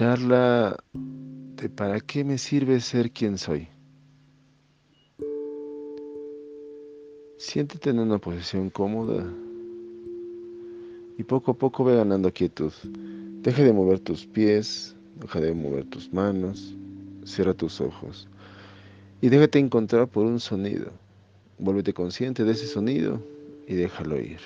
charla 0.00 0.82
de 1.56 1.68
para 1.68 2.00
qué 2.00 2.24
me 2.24 2.38
sirve 2.38 2.80
ser 2.80 3.10
quien 3.10 3.36
soy. 3.36 3.68
Siéntete 7.36 7.90
en 7.90 7.98
una 7.98 8.16
posición 8.16 8.70
cómoda 8.70 9.30
y 11.18 11.22
poco 11.22 11.50
a 11.50 11.54
poco 11.54 11.84
ve 11.84 11.96
ganando 11.96 12.32
quietud. 12.32 12.72
Deja 13.42 13.62
de 13.62 13.74
mover 13.74 14.00
tus 14.00 14.24
pies, 14.24 14.96
deja 15.20 15.38
de 15.38 15.52
mover 15.52 15.84
tus 15.84 16.10
manos, 16.14 16.74
cierra 17.26 17.52
tus 17.52 17.82
ojos 17.82 18.26
y 19.20 19.28
déjate 19.28 19.58
encontrar 19.58 20.08
por 20.08 20.24
un 20.24 20.40
sonido. 20.40 20.92
Vuélvete 21.58 21.92
consciente 21.92 22.44
de 22.44 22.52
ese 22.52 22.68
sonido 22.68 23.22
y 23.68 23.74
déjalo 23.74 24.18
ir. 24.18 24.40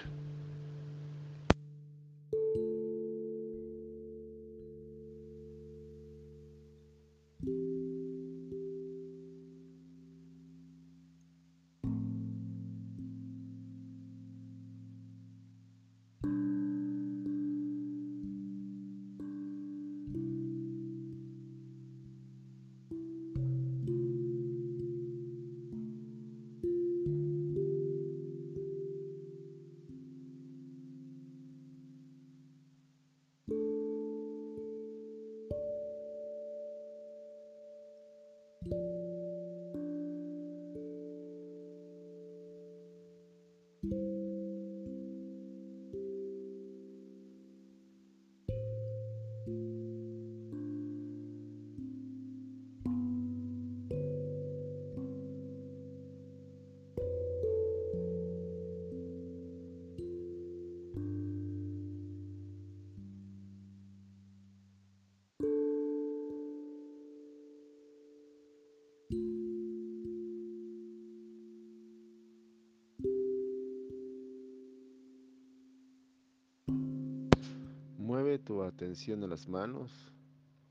Tu 78.44 78.62
atención 78.62 79.24
a 79.24 79.26
las 79.26 79.48
manos, 79.48 79.90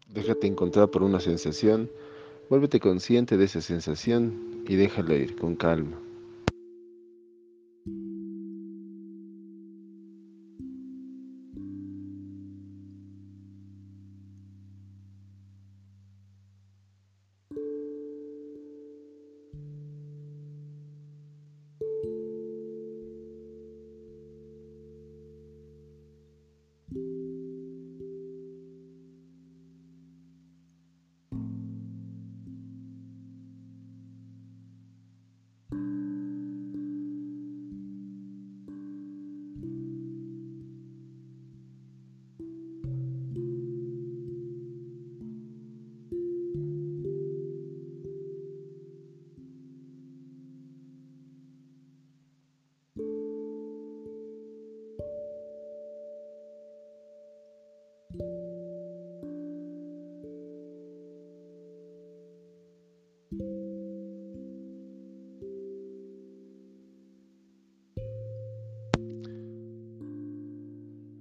déjate 0.07 0.47
encontrar 0.47 0.89
por 0.89 1.03
una 1.03 1.19
sensación, 1.19 1.89
vuélvete 2.49 2.79
consciente 2.79 3.37
de 3.37 3.45
esa 3.45 3.61
sensación 3.61 4.63
y 4.67 4.75
déjala 4.75 5.15
ir 5.15 5.35
con 5.35 5.55
calma. 5.55 5.97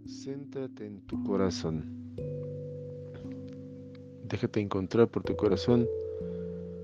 Céntrate 0.06 0.86
en 0.86 1.00
tu 1.02 1.22
corazón. 1.22 1.84
Déjate 4.24 4.60
encontrar 4.60 5.08
por 5.08 5.22
tu 5.22 5.36
corazón. 5.36 5.86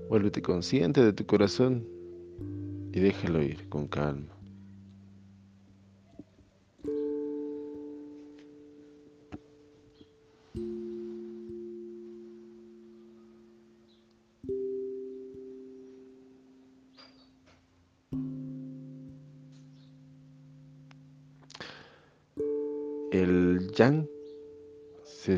Vuélvete 0.07 0.41
consciente 0.41 1.03
de 1.03 1.13
tu 1.13 1.25
corazón 1.25 1.87
y 2.93 2.99
déjalo 2.99 3.43
ir 3.43 3.67
con 3.69 3.87
calma. 3.87 4.38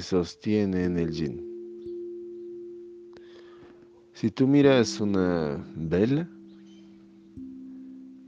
Sostiene 0.01 0.85
en 0.85 0.97
el 0.97 1.12
yin. 1.12 1.51
Si 4.13 4.29
tú 4.29 4.47
miras 4.47 5.00
una 5.00 5.63
vela, 5.75 6.28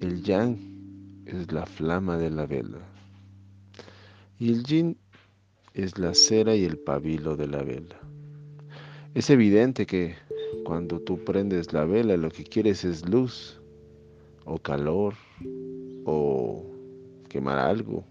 el 0.01 0.23
yang 0.23 0.57
es 1.25 1.51
la 1.51 1.65
flama 1.65 2.17
de 2.17 2.29
la 2.29 2.45
vela. 2.45 2.79
Y 4.39 4.51
el 4.51 4.63
yin 4.63 4.97
es 5.73 5.97
la 5.97 6.13
cera 6.13 6.55
y 6.55 6.65
el 6.65 6.77
pabilo 6.77 7.35
de 7.35 7.47
la 7.47 7.63
vela. 7.63 7.99
Es 9.13 9.29
evidente 9.29 9.85
que 9.85 10.15
cuando 10.65 10.99
tú 10.99 11.23
prendes 11.23 11.73
la 11.73 11.85
vela 11.85 12.17
lo 12.17 12.29
que 12.29 12.43
quieres 12.43 12.83
es 12.85 13.07
luz 13.07 13.59
o 14.45 14.57
calor 14.57 15.13
o 16.05 16.65
quemar 17.29 17.59
algo 17.59 18.03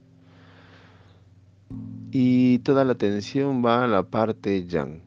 y 2.15 2.59
toda 2.59 2.85
la 2.85 2.93
atención 2.93 3.65
va 3.65 3.85
a 3.85 3.89
la 3.89 4.03
parte 4.03 4.67
yang. 4.67 5.01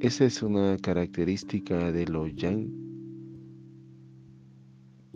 Esa 0.00 0.24
es 0.24 0.42
una 0.42 0.78
característica 0.78 1.92
de 1.92 2.06
lo 2.06 2.26
yang 2.26 2.70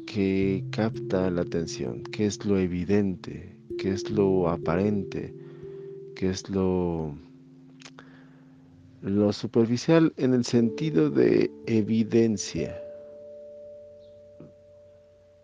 que 0.06 0.62
capta 0.70 1.30
la 1.30 1.40
atención, 1.40 2.02
que 2.02 2.26
es 2.26 2.44
lo 2.44 2.58
evidente, 2.58 3.56
que 3.78 3.92
es 3.92 4.10
lo 4.10 4.50
aparente, 4.50 5.34
que 6.14 6.28
es 6.28 6.50
lo, 6.50 7.14
lo 9.00 9.32
superficial 9.32 10.12
en 10.18 10.34
el 10.34 10.44
sentido 10.44 11.08
de 11.08 11.50
evidencia. 11.64 12.78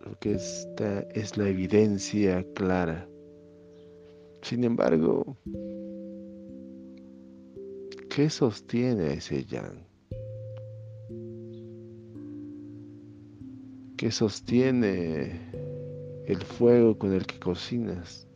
Lo 0.04 0.18
que 0.18 0.34
está 0.34 1.00
es 1.14 1.38
la 1.38 1.48
evidencia 1.48 2.44
clara 2.54 3.08
sin 4.48 4.64
embargo, 4.64 5.36
¿qué 8.08 8.30
sostiene 8.30 9.12
ese 9.12 9.44
yang? 9.44 9.84
¿Qué 13.98 14.10
sostiene 14.10 15.38
el 16.24 16.42
fuego 16.42 16.96
con 16.96 17.12
el 17.12 17.26
que 17.26 17.38
cocinas? 17.38 18.26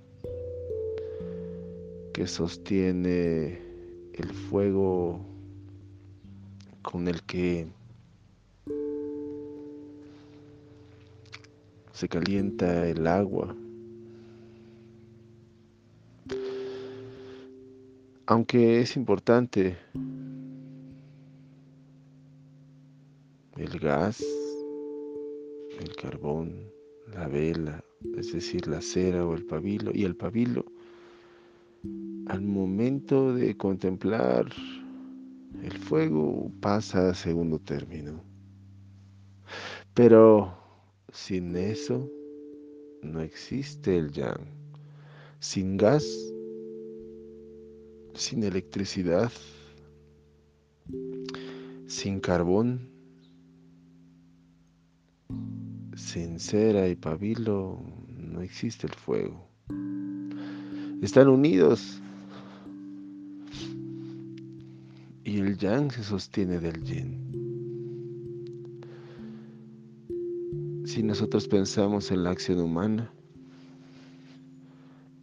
¿Qué 2.13 2.27
sostiene 2.27 3.59
el 4.13 4.31
fuego 4.51 5.19
con 6.83 7.09
el 7.09 7.23
que 7.23 7.69
se 11.93 12.07
calienta 12.07 12.87
el 12.87 13.07
agua? 13.07 13.57
Aunque 18.27 18.81
es 18.81 18.97
importante 18.97 19.77
el 23.57 23.79
gas, 23.81 24.25
el 25.81 25.97
carbón, 25.97 26.71
la 27.13 27.27
vela, 27.27 27.85
es 28.17 28.33
decir, 28.33 28.69
la 28.69 28.81
cera 28.81 29.27
o 29.27 29.35
el 29.35 29.45
pabilo, 29.45 29.91
y 29.93 30.05
el 30.05 30.15
pabilo, 30.15 30.65
al 32.27 32.43
momento 32.43 33.35
de 33.35 33.57
contemplar 33.57 34.47
el 35.63 35.79
fuego 35.79 36.51
pasa 36.61 37.11
a 37.11 37.15
segundo 37.15 37.59
término. 37.59 38.23
Pero 39.95 40.57
sin 41.13 41.57
eso 41.57 42.09
no 43.03 43.21
existe 43.21 43.99
el 43.99 44.13
yang. 44.13 44.41
Sin 45.41 45.77
gas, 45.77 46.32
sin 48.15 48.43
electricidad, 48.43 49.33
sin 51.87 52.21
carbón, 52.21 52.89
sin 55.97 56.39
cera 56.39 56.89
y 56.89 56.97
pabilo, 56.97 57.81
no 58.09 58.41
existe 58.41 58.87
el 58.87 58.95
fuego. 58.95 59.49
Están 61.03 61.29
unidos 61.29 62.01
y 65.25 65.39
el 65.39 65.57
yang 65.57 65.91
se 65.91 66.03
sostiene 66.03 66.61
del 66.61 66.83
yin. 66.85 67.33
Si 70.85 71.03
nosotros 71.03 71.49
pensamos 71.49 72.11
en 72.11 72.25
la 72.25 72.31
acción 72.31 72.61
humana, 72.61 73.11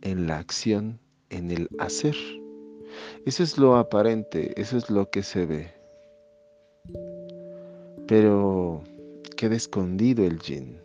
en 0.02 0.26
la 0.26 0.40
acción, 0.40 1.00
en 1.30 1.52
el 1.52 1.70
hacer, 1.80 2.16
eso 3.26 3.44
es 3.44 3.58
lo 3.58 3.76
aparente, 3.76 4.60
eso 4.60 4.78
es 4.78 4.90
lo 4.90 5.10
que 5.10 5.24
se 5.24 5.46
ve. 5.46 5.72
Pero 8.08 8.82
queda 9.38 9.56
escondido 9.56 10.26
el 10.26 10.40
yin, 10.40 10.78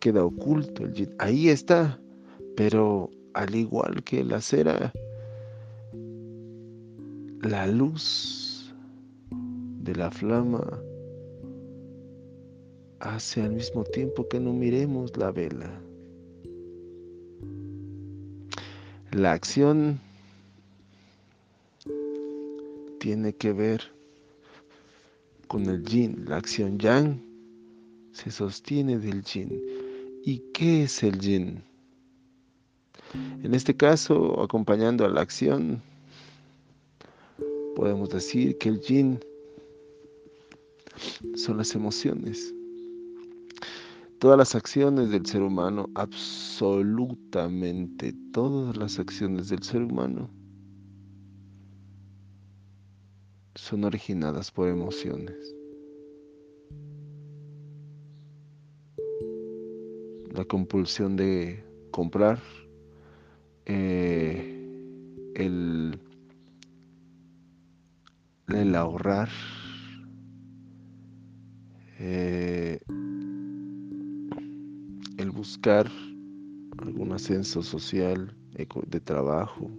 queda 0.00 0.24
oculto 0.24 0.84
el 0.84 0.94
yin. 0.94 1.14
Ahí 1.18 1.48
está, 1.48 2.00
pero 2.56 3.10
al 3.34 3.54
igual 3.54 4.02
que 4.04 4.24
la 4.24 4.40
cera, 4.40 4.92
la 7.42 7.66
luz 7.66 8.74
de 9.82 9.94
la 9.96 10.10
flama 10.10 10.80
hace 13.00 13.42
al 13.42 13.52
mismo 13.52 13.82
tiempo 13.84 14.28
que 14.28 14.38
no 14.38 14.52
miremos 14.52 15.16
la 15.16 15.32
vela. 15.32 15.70
La 19.10 19.32
acción 19.32 20.00
tiene 23.02 23.34
que 23.34 23.52
ver 23.52 23.82
con 25.48 25.66
el 25.66 25.84
yin, 25.84 26.24
la 26.28 26.36
acción 26.36 26.78
yang 26.78 27.20
se 28.12 28.30
sostiene 28.30 28.96
del 28.96 29.24
yin. 29.24 29.60
¿Y 30.24 30.38
qué 30.54 30.84
es 30.84 31.02
el 31.02 31.18
yin? 31.18 31.64
En 33.42 33.54
este 33.54 33.76
caso, 33.76 34.40
acompañando 34.40 35.04
a 35.04 35.08
la 35.08 35.20
acción, 35.20 35.82
podemos 37.74 38.08
decir 38.10 38.56
que 38.58 38.68
el 38.68 38.80
yin 38.80 39.18
son 41.34 41.56
las 41.56 41.74
emociones. 41.74 42.54
Todas 44.20 44.38
las 44.38 44.54
acciones 44.54 45.10
del 45.10 45.26
ser 45.26 45.42
humano, 45.42 45.90
absolutamente 45.96 48.14
todas 48.32 48.76
las 48.76 49.00
acciones 49.00 49.48
del 49.48 49.64
ser 49.64 49.82
humano, 49.82 50.30
son 53.54 53.84
originadas 53.84 54.50
por 54.50 54.68
emociones. 54.68 55.54
La 60.34 60.44
compulsión 60.44 61.16
de 61.16 61.64
comprar, 61.90 62.40
eh, 63.66 64.58
el 65.34 66.00
el 68.48 68.74
ahorrar, 68.74 69.28
eh, 71.98 72.80
el 75.16 75.30
buscar 75.30 75.90
algún 76.78 77.12
ascenso 77.12 77.62
social, 77.62 78.34
de 78.86 79.00
trabajo, 79.00 79.70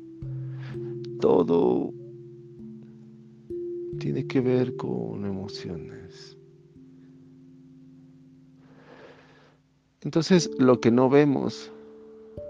todo 1.20 1.94
tiene 4.04 4.28
que 4.28 4.42
ver 4.42 4.76
con 4.76 5.26
emociones. 5.26 6.38
Entonces, 10.02 10.52
lo 10.60 10.82
que 10.82 10.92
no 10.92 11.10
vemos, 11.10 11.72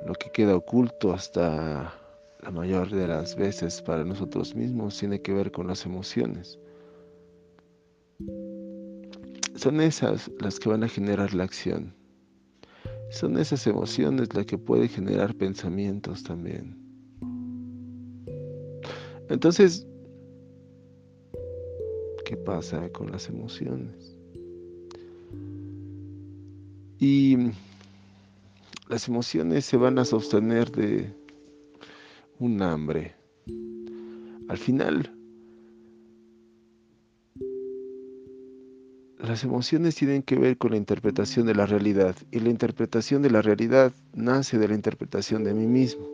lo 0.08 0.16
que 0.16 0.32
queda 0.32 0.56
oculto 0.56 1.14
hasta 1.14 1.94
la 2.42 2.50
mayor 2.50 2.90
de 2.90 3.08
las 3.08 3.36
veces 3.36 3.84
para 3.84 4.04
nosotros 4.04 4.56
mismos 4.56 4.98
tiene 4.98 5.22
que 5.22 5.32
ver 5.32 5.52
con 5.52 5.68
las 5.68 5.86
emociones. 5.86 6.58
Son 9.56 9.80
esas 9.80 10.32
las 10.40 10.60
que 10.60 10.70
van 10.70 10.84
a 10.84 10.88
generar 10.88 11.36
la 11.36 11.44
acción. 11.44 11.94
Son 13.12 13.38
esas 13.38 13.68
emociones 13.68 14.34
las 14.34 14.48
que 14.48 14.58
pueden 14.58 14.90
generar 14.90 15.36
pensamientos 15.36 16.24
también. 16.24 16.80
Entonces, 19.30 19.86
¿qué 19.86 19.93
pasa 22.44 22.90
con 22.90 23.12
las 23.12 23.30
emociones? 23.30 24.18
Y 27.00 27.38
las 28.88 29.07
emociones 29.07 29.66
se 29.66 29.78
van 29.78 29.98
a 30.00 30.06
sostener 30.06 30.72
de 30.72 31.13
un 32.40 32.62
hambre. 32.62 33.16
Al 34.48 34.57
final, 34.57 35.12
las 39.18 39.44
emociones 39.44 39.96
tienen 39.96 40.22
que 40.22 40.36
ver 40.36 40.57
con 40.57 40.72
la 40.72 40.77
interpretación 40.77 41.46
de 41.46 41.56
la 41.56 41.65
realidad 41.65 42.15
y 42.32 42.39
la 42.39 42.50
interpretación 42.50 43.22
de 43.22 43.32
la 43.32 43.41
realidad 43.41 43.94
nace 44.13 44.58
de 44.58 44.68
la 44.68 44.75
interpretación 44.75 45.44
de 45.44 45.53
mí 45.53 45.65
mismo. 45.65 46.06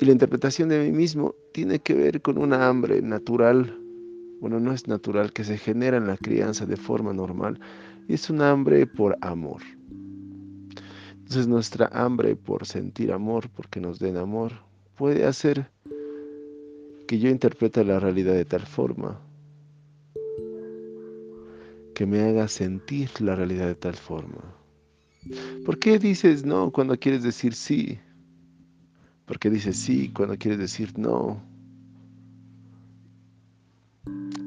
Y 0.00 0.04
la 0.04 0.12
interpretación 0.12 0.68
de 0.68 0.84
mí 0.84 0.90
mismo 0.90 1.34
tiene 1.52 1.78
que 1.78 1.94
ver 1.94 2.22
con 2.22 2.38
una 2.38 2.68
hambre 2.68 3.02
natural, 3.02 3.78
bueno, 4.40 4.58
no 4.58 4.72
es 4.72 4.88
natural, 4.88 5.32
que 5.32 5.44
se 5.44 5.58
genera 5.58 5.96
en 5.96 6.06
la 6.06 6.16
crianza 6.16 6.66
de 6.66 6.76
forma 6.76 7.12
normal, 7.12 7.60
es 8.08 8.30
un 8.30 8.40
hambre 8.42 8.86
por 8.86 9.16
amor. 9.20 9.62
Entonces 11.10 11.46
nuestra 11.46 11.88
hambre 11.92 12.34
por 12.36 12.66
sentir 12.66 13.12
amor, 13.12 13.48
porque 13.50 13.80
nos 13.80 13.98
den 13.98 14.16
amor, 14.16 14.52
puede 14.96 15.24
hacer 15.24 15.70
que 17.06 17.18
yo 17.18 17.28
interprete 17.28 17.84
la 17.84 18.00
realidad 18.00 18.34
de 18.34 18.44
tal 18.44 18.66
forma 18.66 19.20
que 21.94 22.06
me 22.06 22.22
haga 22.22 22.48
sentir 22.48 23.10
la 23.20 23.36
realidad 23.36 23.66
de 23.66 23.74
tal 23.74 23.94
forma. 23.94 24.40
¿Por 25.66 25.78
qué 25.78 25.98
dices 25.98 26.46
no 26.46 26.70
cuando 26.70 26.96
quieres 26.96 27.22
decir 27.22 27.54
sí? 27.54 27.98
¿Por 29.26 29.38
qué 29.38 29.50
dices 29.50 29.76
sí 29.76 30.08
cuando 30.08 30.38
quieres 30.38 30.58
decir 30.58 30.98
no? 30.98 31.49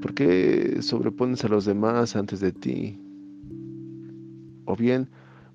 ¿Por 0.03 0.13
qué 0.15 0.81
sobrepones 0.81 1.45
a 1.45 1.47
los 1.47 1.63
demás 1.63 2.17
antes 2.17 2.41
de 2.41 2.51
ti? 2.51 2.99
O 4.65 4.75
bien, 4.75 5.07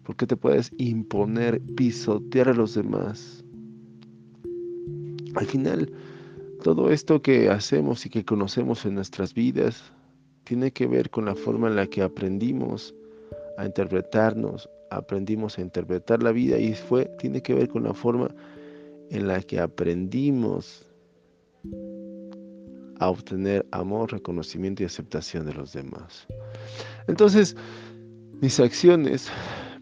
¿por 0.05 0.17
qué 0.17 0.27
te 0.27 0.37
puedes 0.37 0.73
imponer, 0.79 1.61
pisotear 1.77 2.49
a 2.49 2.55
los 2.55 2.73
demás? 2.73 3.45
Al 5.35 5.45
final, 5.45 5.93
todo 6.63 6.91
esto 6.91 7.21
que 7.21 7.51
hacemos 7.51 8.07
y 8.07 8.09
que 8.09 8.25
conocemos 8.25 8.87
en 8.87 8.95
nuestras 8.95 9.35
vidas 9.35 9.93
tiene 10.45 10.71
que 10.71 10.87
ver 10.87 11.11
con 11.11 11.27
la 11.27 11.35
forma 11.35 11.69
en 11.69 11.77
la 11.77 11.87
que 11.87 12.01
aprendimos 12.01 12.95
a 13.59 13.67
interpretarnos, 13.67 14.71
aprendimos 14.91 15.59
a 15.59 15.61
interpretar 15.61 16.23
la 16.23 16.33
vida 16.33 16.59
y 16.59 16.73
fue 16.73 17.05
tiene 17.19 17.43
que 17.43 17.53
ver 17.53 17.69
con 17.69 17.83
la 17.83 17.93
forma 17.93 18.35
en 19.11 19.29
la 19.29 19.43
que 19.43 19.61
aprendimos 19.61 20.88
a 23.01 23.11
obtener 23.11 23.67
amor, 23.71 24.13
reconocimiento 24.13 24.83
y 24.83 24.87
aceptación 24.87 25.47
de 25.47 25.55
los 25.55 25.73
demás. 25.73 26.27
Entonces, 27.07 27.57
mis 28.41 28.59
acciones, 28.61 29.31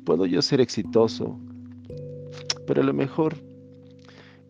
puedo 0.04 0.26
yo 0.26 0.40
ser 0.42 0.61
exitoso, 0.61 1.38
pero 2.66 2.82
a 2.82 2.85
lo 2.85 2.94
mejor 2.94 3.35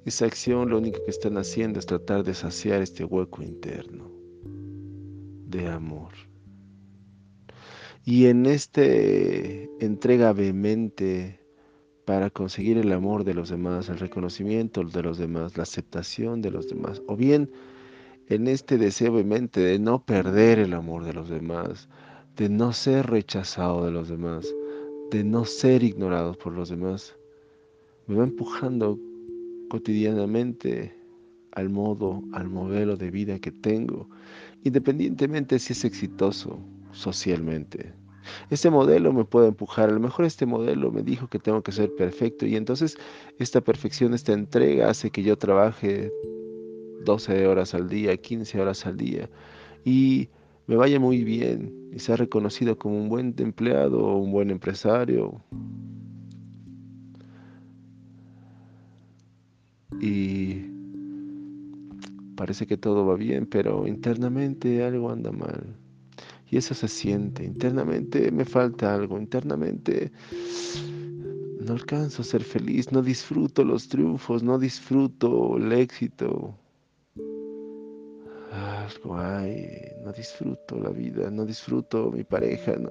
esa 0.05 0.27
acción 0.27 0.71
lo 0.71 0.79
único 0.79 1.03
que 1.05 1.11
están 1.11 1.37
haciendo 1.37 1.79
es 1.79 1.87
tratar 1.87 2.23
de 2.23 2.35
saciar 2.35 2.83
este 2.83 3.05
hueco 3.05 3.43
interno 3.43 4.11
de 5.47 5.69
amor. 5.69 6.13
Y 8.05 8.27
en 8.27 8.47
este 8.47 9.69
entrega 9.81 10.33
vehemente 10.33 11.41
para 12.05 12.31
conseguir 12.31 12.79
el 12.79 12.93
amor 12.93 13.25
de 13.25 13.35
los 13.35 13.49
demás, 13.49 13.89
el 13.89 13.99
reconocimiento 13.99 14.85
de 14.85 15.03
los 15.03 15.19
demás, 15.19 15.57
la 15.57 15.65
aceptación 15.65 16.41
de 16.41 16.53
los 16.53 16.69
demás, 16.69 17.03
o 17.09 17.17
bien 17.17 17.51
en 18.29 18.49
este 18.49 18.77
deseo 18.77 19.13
mente 19.25 19.61
de 19.61 19.79
no 19.79 20.05
perder 20.05 20.59
el 20.59 20.75
amor 20.75 21.05
de 21.05 21.13
los 21.13 21.29
demás, 21.29 21.89
de 22.37 22.49
no 22.49 22.73
ser 22.73 23.07
rechazado 23.07 23.85
de 23.85 23.93
los 23.93 24.09
demás, 24.09 24.53
de 25.11 25.23
no 25.23 25.45
ser 25.45 25.83
ignorado 25.83 26.35
por 26.35 26.53
los 26.53 26.69
demás, 26.69 27.15
me 28.07 28.17
va 28.17 28.25
empujando 28.25 28.99
cotidianamente 29.69 30.95
al 31.53 31.71
modo, 31.71 32.23
al 32.33 32.49
modelo 32.49 32.97
de 32.97 33.11
vida 33.11 33.39
que 33.39 33.53
tengo, 33.53 34.09
independientemente 34.65 35.59
si 35.59 35.73
es 35.73 35.85
exitoso 35.85 36.59
socialmente. 36.93 37.95
Este 38.51 38.71
modelo 38.71 39.13
me 39.13 39.25
puede 39.25 39.49
empujar, 39.49 39.89
a 39.89 39.93
lo 39.93 40.01
mejor 40.01 40.25
este 40.25 40.47
modelo 40.47 40.91
me 40.91 41.03
dijo 41.03 41.29
que 41.29 41.39
tengo 41.39 41.63
que 41.63 41.71
ser 41.71 41.95
perfecto 41.95 42.45
y 42.45 42.57
entonces 42.57 42.99
esta 43.39 43.61
perfección, 43.61 44.15
esta 44.15 44.33
entrega 44.33 44.91
hace 44.91 45.11
que 45.11 45.23
yo 45.23 45.39
trabaje 45.39 46.13
12 47.07 47.47
horas 47.47 47.73
al 47.75 47.89
día, 47.89 48.17
15 48.19 48.61
horas 48.61 48.85
al 48.85 48.99
día 48.99 49.31
y 49.87 50.29
me 50.67 50.77
vaya 50.77 50.99
muy 50.99 51.23
bien 51.23 51.73
y 51.93 52.01
sea 52.01 52.17
reconocido 52.17 52.77
como 52.77 52.99
un 52.99 53.09
buen 53.09 53.35
empleado 53.39 53.99
o 54.05 54.19
un 54.19 54.33
buen 54.33 54.51
empresario. 54.51 55.41
Y 60.01 60.67
parece 62.35 62.67
que 62.67 62.77
todo 62.77 63.07
va 63.07 63.15
bien, 63.15 63.47
pero 63.47 63.87
internamente 63.87 64.85
algo 64.85 65.11
anda 65.11 65.31
mal. 65.31 65.65
Y 66.51 66.57
eso 66.57 66.75
se 66.75 66.89
siente. 66.89 67.45
Internamente 67.45 68.31
me 68.33 68.45
falta 68.45 68.95
algo. 68.95 69.19
Internamente 69.19 70.11
no 71.61 71.73
alcanzo 71.73 72.23
a 72.23 72.25
ser 72.25 72.43
feliz. 72.43 72.93
No 72.93 73.03
disfruto 73.03 73.65
los 73.65 73.89
triunfos. 73.89 74.43
No 74.43 74.59
disfruto 74.59 75.57
el 75.57 75.73
éxito. 75.73 76.57
Algo 78.87 79.19
hay. 79.19 79.93
No 80.03 80.13
disfruto 80.13 80.79
la 80.79 80.91
vida. 80.91 81.31
No 81.31 81.45
disfruto 81.45 82.11
mi 82.11 82.25
pareja. 82.25 82.77
No, 82.77 82.91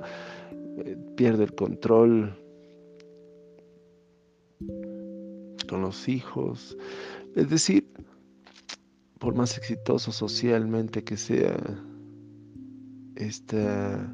eh, 0.84 0.98
pierdo 1.16 1.44
el 1.44 1.56
control 1.56 2.36
con 5.70 5.82
los 5.82 6.08
hijos. 6.08 6.78
Es 7.36 7.50
decir, 7.50 7.92
por 9.20 9.36
más 9.36 9.58
exitoso 9.58 10.12
socialmente 10.12 11.04
que 11.04 11.18
sea, 11.18 11.58
esta 13.16 14.14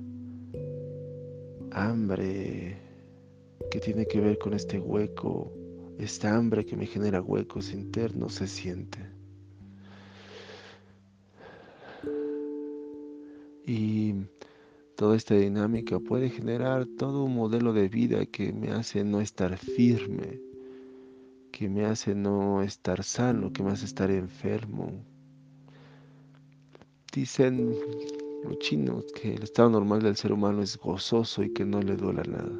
hambre 1.72 2.78
que 3.72 3.80
tiene 3.80 4.06
que 4.06 4.20
ver 4.20 4.38
con 4.38 4.54
este 4.54 4.80
hueco, 4.80 5.52
esta 5.98 6.36
hambre 6.36 6.66
que 6.66 6.76
me 6.76 6.86
genera 6.86 7.22
huecos 7.22 7.74
internos 7.74 8.36
se 8.36 8.48
siente. 8.48 9.00
Y 13.74 14.14
toda 14.98 15.16
esta 15.16 15.36
dinámica 15.36 15.98
puede 15.98 16.30
generar 16.30 16.86
todo 16.98 17.24
un 17.24 17.34
modelo 17.34 17.72
de 17.72 17.88
vida 17.88 18.26
que 18.26 18.52
me 18.52 18.70
hace 18.72 19.06
no 19.06 19.22
estar 19.22 19.58
firme, 19.58 20.42
que 21.54 21.70
me 21.70 21.86
hace 21.86 22.14
no 22.14 22.64
estar 22.64 23.02
sano, 23.02 23.54
que 23.54 23.64
me 23.64 23.72
hace 23.72 23.86
estar 23.86 24.12
enfermo. 24.12 24.92
Dicen 27.14 27.74
los 28.44 28.60
chinos 28.60 29.06
que 29.16 29.36
el 29.36 29.44
estado 29.44 29.70
normal 29.70 30.02
del 30.02 30.18
ser 30.18 30.34
humano 30.34 30.62
es 30.62 30.78
gozoso 30.78 31.42
y 31.42 31.54
que 31.54 31.64
no 31.64 31.82
le 31.82 31.96
duela 31.96 32.24
nada. 32.24 32.60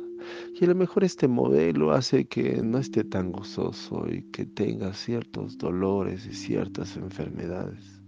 Y 0.58 0.64
a 0.64 0.68
lo 0.70 0.76
mejor 0.76 1.04
este 1.04 1.28
modelo 1.28 1.92
hace 1.92 2.24
que 2.24 2.64
no 2.64 2.78
esté 2.78 3.04
tan 3.04 3.34
gozoso 3.34 4.08
y 4.10 4.32
que 4.32 4.46
tenga 4.46 4.94
ciertos 4.94 5.58
dolores 5.58 6.26
y 6.26 6.34
ciertas 6.34 6.96
enfermedades. 6.96 8.01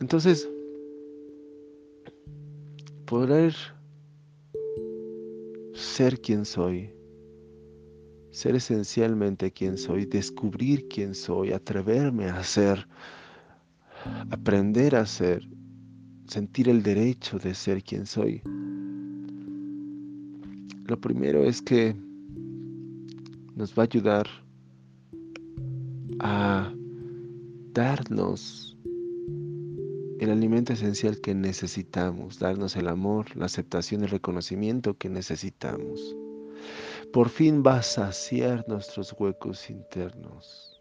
Entonces, 0.00 0.48
poder 3.04 3.54
ser 5.74 6.20
quien 6.20 6.44
soy, 6.46 6.90
ser 8.30 8.54
esencialmente 8.54 9.50
quien 9.50 9.76
soy, 9.76 10.06
descubrir 10.06 10.88
quién 10.88 11.14
soy, 11.14 11.52
atreverme 11.52 12.26
a 12.26 12.42
ser, 12.42 12.88
aprender 14.30 14.96
a 14.96 15.04
ser, 15.04 15.46
sentir 16.26 16.70
el 16.70 16.82
derecho 16.82 17.38
de 17.38 17.54
ser 17.54 17.82
quien 17.82 18.06
soy. 18.06 18.40
Lo 20.86 20.98
primero 20.98 21.44
es 21.44 21.60
que 21.60 21.94
nos 23.54 23.78
va 23.78 23.82
a 23.82 23.86
ayudar 23.86 24.26
a 26.20 26.72
darnos 27.74 28.78
el 30.20 30.30
alimento 30.30 30.74
esencial 30.74 31.18
que 31.22 31.34
necesitamos, 31.34 32.38
darnos 32.38 32.76
el 32.76 32.88
amor, 32.88 33.34
la 33.34 33.46
aceptación 33.46 34.02
y 34.02 34.04
el 34.04 34.10
reconocimiento 34.10 34.92
que 34.98 35.08
necesitamos. 35.08 36.14
Por 37.10 37.30
fin 37.30 37.62
va 37.66 37.76
a 37.76 37.82
saciar 37.82 38.66
nuestros 38.68 39.14
huecos 39.18 39.70
internos. 39.70 40.78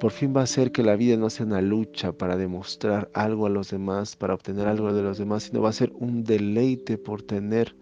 Por 0.00 0.10
fin 0.10 0.34
va 0.36 0.40
a 0.40 0.44
hacer 0.44 0.72
que 0.72 0.82
la 0.82 0.96
vida 0.96 1.16
no 1.16 1.30
sea 1.30 1.46
una 1.46 1.62
lucha 1.62 2.10
para 2.12 2.36
demostrar 2.36 3.08
algo 3.14 3.46
a 3.46 3.50
los 3.50 3.70
demás, 3.70 4.16
para 4.16 4.34
obtener 4.34 4.66
algo 4.66 4.92
de 4.92 5.02
los 5.02 5.18
demás, 5.18 5.44
sino 5.44 5.62
va 5.62 5.68
a 5.68 5.72
ser 5.72 5.92
un 5.94 6.24
deleite 6.24 6.98
por 6.98 7.22
tener, 7.22 7.76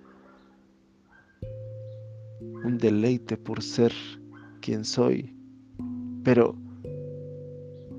un 2.65 2.77
deleite 2.77 3.39
por 3.39 3.63
ser 3.63 3.95
quien 4.61 4.85
soy. 4.85 5.35
Pero 6.23 6.55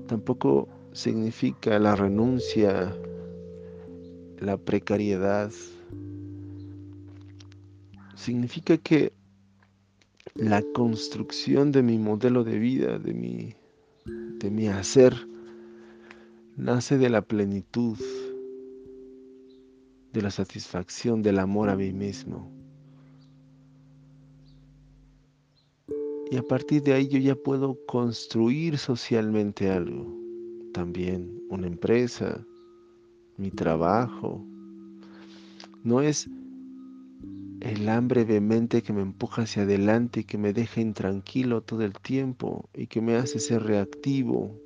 tampoco 0.06 0.68
significa 0.94 1.78
la 1.80 1.96
renuncia, 1.96 2.96
la 4.38 4.56
precariedad. 4.56 5.50
Significa 8.14 8.78
que 8.78 9.12
la 10.34 10.62
construcción 10.72 11.72
de 11.72 11.82
mi 11.82 11.98
modelo 11.98 12.44
de 12.44 12.58
vida, 12.58 12.98
de 12.98 13.12
mi, 13.12 13.54
de 14.38 14.50
mi 14.50 14.68
hacer, 14.68 15.14
nace 16.56 16.96
de 16.96 17.10
la 17.10 17.22
plenitud, 17.22 17.98
de 20.12 20.22
la 20.22 20.30
satisfacción, 20.30 21.22
del 21.22 21.40
amor 21.40 21.70
a 21.70 21.76
mí 21.76 21.92
mismo. 21.92 22.50
Y 26.30 26.36
a 26.36 26.42
partir 26.42 26.82
de 26.82 26.92
ahí 26.92 27.08
yo 27.08 27.18
ya 27.18 27.34
puedo 27.34 27.78
construir 27.86 28.78
socialmente 28.78 29.70
algo, 29.70 30.23
también 30.74 31.40
una 31.48 31.68
empresa, 31.68 32.44
mi 33.38 33.50
trabajo. 33.50 34.44
No 35.84 36.02
es 36.02 36.28
el 37.60 37.88
hambre 37.88 38.24
vehemente 38.24 38.82
que 38.82 38.92
me 38.92 39.00
empuja 39.00 39.42
hacia 39.42 39.62
adelante 39.62 40.20
y 40.20 40.24
que 40.24 40.36
me 40.36 40.52
deja 40.52 40.82
intranquilo 40.82 41.62
todo 41.62 41.82
el 41.82 41.94
tiempo 41.94 42.68
y 42.74 42.88
que 42.88 43.00
me 43.00 43.14
hace 43.14 43.38
ser 43.38 43.62
reactivo. 43.62 44.60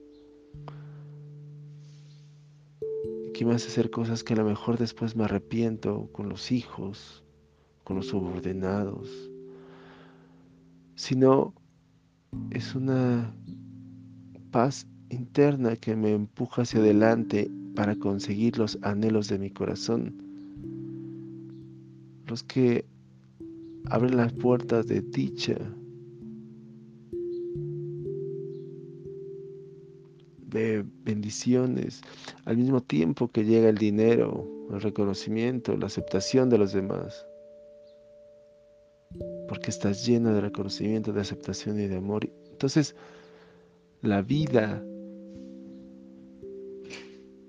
Que 3.34 3.44
me 3.44 3.54
hace 3.54 3.68
hacer 3.68 3.90
cosas 3.90 4.24
que 4.24 4.32
a 4.32 4.38
lo 4.38 4.44
mejor 4.44 4.78
después 4.78 5.14
me 5.14 5.24
arrepiento 5.24 6.08
con 6.12 6.28
los 6.28 6.50
hijos, 6.50 7.22
con 7.84 7.96
los 7.96 8.06
subordinados, 8.06 9.08
sino 10.96 11.54
es 12.50 12.74
una 12.74 13.32
paz 14.50 14.86
interna 15.10 15.76
que 15.76 15.96
me 15.96 16.12
empuja 16.12 16.62
hacia 16.62 16.80
adelante 16.80 17.50
para 17.74 17.96
conseguir 17.96 18.58
los 18.58 18.78
anhelos 18.82 19.28
de 19.28 19.38
mi 19.38 19.50
corazón 19.50 20.28
los 22.28 22.42
que 22.42 22.84
abren 23.86 24.16
las 24.16 24.32
puertas 24.34 24.86
de 24.86 25.00
dicha, 25.00 25.56
de 30.46 30.84
bendiciones, 31.04 32.02
al 32.44 32.56
mismo 32.58 32.82
tiempo 32.82 33.28
que 33.28 33.44
llega 33.44 33.68
el 33.68 33.78
dinero, 33.78 34.46
el 34.70 34.80
reconocimiento, 34.80 35.76
la 35.76 35.86
aceptación 35.86 36.50
de 36.50 36.58
los 36.58 36.72
demás. 36.72 37.26
Porque 39.48 39.70
estás 39.70 40.06
llena 40.06 40.32
de 40.32 40.42
reconocimiento, 40.42 41.12
de 41.12 41.22
aceptación 41.22 41.80
y 41.80 41.86
de 41.86 41.96
amor. 41.96 42.30
Entonces, 42.50 42.94
la 44.02 44.20
vida 44.20 44.82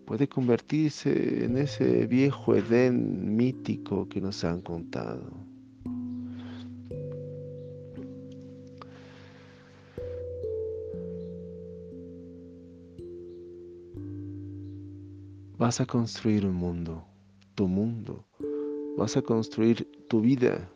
puede 0.09 0.27
convertirse 0.27 1.45
en 1.45 1.55
ese 1.55 2.07
viejo 2.07 2.55
Edén 2.55 3.35
mítico 3.37 4.09
que 4.09 4.19
nos 4.19 4.43
han 4.43 4.59
contado. 4.59 5.21
Vas 15.59 15.79
a 15.79 15.85
construir 15.85 16.43
un 16.43 16.55
mundo, 16.55 17.05
tu 17.53 17.67
mundo. 17.67 18.25
Vas 18.97 19.15
a 19.15 19.21
construir 19.21 19.87
tu 20.07 20.21
vida, 20.21 20.67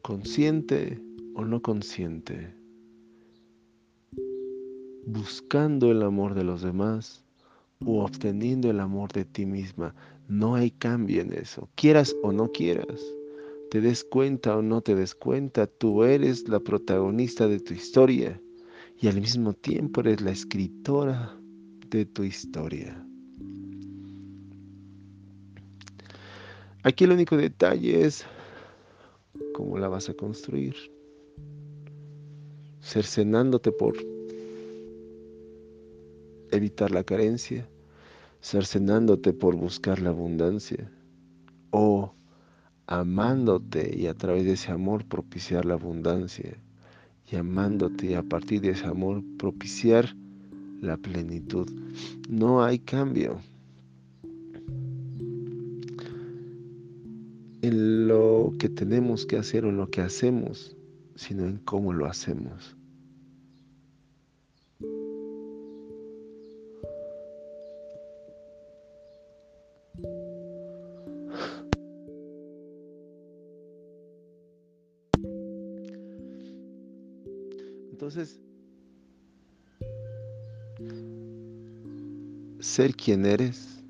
consciente 0.00 1.02
o 1.34 1.44
no 1.44 1.60
consciente. 1.60 2.54
buscando 5.04 5.90
el 5.90 6.02
amor 6.02 6.34
de 6.34 6.44
los 6.44 6.62
demás 6.62 7.21
o 7.86 8.04
obteniendo 8.04 8.70
el 8.70 8.80
amor 8.80 9.12
de 9.12 9.24
ti 9.24 9.46
misma. 9.46 9.94
No 10.28 10.54
hay 10.54 10.70
cambio 10.70 11.20
en 11.20 11.32
eso, 11.32 11.68
quieras 11.74 12.14
o 12.22 12.32
no 12.32 12.50
quieras. 12.52 13.02
Te 13.70 13.80
des 13.80 14.04
cuenta 14.04 14.56
o 14.56 14.62
no 14.62 14.80
te 14.82 14.94
des 14.94 15.14
cuenta, 15.14 15.66
tú 15.66 16.04
eres 16.04 16.48
la 16.48 16.60
protagonista 16.60 17.48
de 17.48 17.58
tu 17.58 17.74
historia 17.74 18.40
y 18.98 19.08
al 19.08 19.20
mismo 19.20 19.54
tiempo 19.54 20.00
eres 20.00 20.20
la 20.20 20.30
escritora 20.30 21.36
de 21.88 22.04
tu 22.06 22.22
historia. 22.22 23.04
Aquí 26.84 27.04
el 27.04 27.12
único 27.12 27.36
detalle 27.36 28.04
es 28.04 28.24
cómo 29.54 29.78
la 29.78 29.88
vas 29.88 30.08
a 30.08 30.14
construir. 30.14 30.74
Cercenándote 32.80 33.70
por 33.70 33.94
evitar 36.50 36.90
la 36.90 37.04
carencia, 37.04 37.68
cercenándote 38.42 39.32
por 39.32 39.56
buscar 39.56 40.00
la 40.00 40.10
abundancia, 40.10 40.90
o 41.70 42.12
amándote 42.86 43.96
y 43.96 44.06
a 44.08 44.14
través 44.14 44.44
de 44.44 44.52
ese 44.52 44.72
amor 44.72 45.06
propiciar 45.06 45.64
la 45.64 45.74
abundancia, 45.74 46.58
y 47.30 47.36
amándote 47.36 48.08
y 48.08 48.14
a 48.14 48.22
partir 48.22 48.60
de 48.60 48.70
ese 48.70 48.86
amor 48.86 49.22
propiciar 49.38 50.14
la 50.80 50.96
plenitud. 50.96 51.70
No 52.28 52.62
hay 52.62 52.78
cambio. 52.78 53.40
en 57.62 58.08
lo 58.08 58.52
que 58.58 58.68
tenemos 58.68 59.24
que 59.24 59.36
hacer 59.36 59.64
o 59.64 59.68
en 59.70 59.76
lo 59.76 59.88
que 59.88 60.00
hacemos, 60.00 60.76
sino 61.14 61.46
en 61.46 61.58
cómo 61.58 61.92
lo 61.92 62.06
hacemos. 62.06 62.76
Entonces, 78.02 78.40
ser 82.58 82.96
quien 82.96 83.24
eres, 83.24 83.84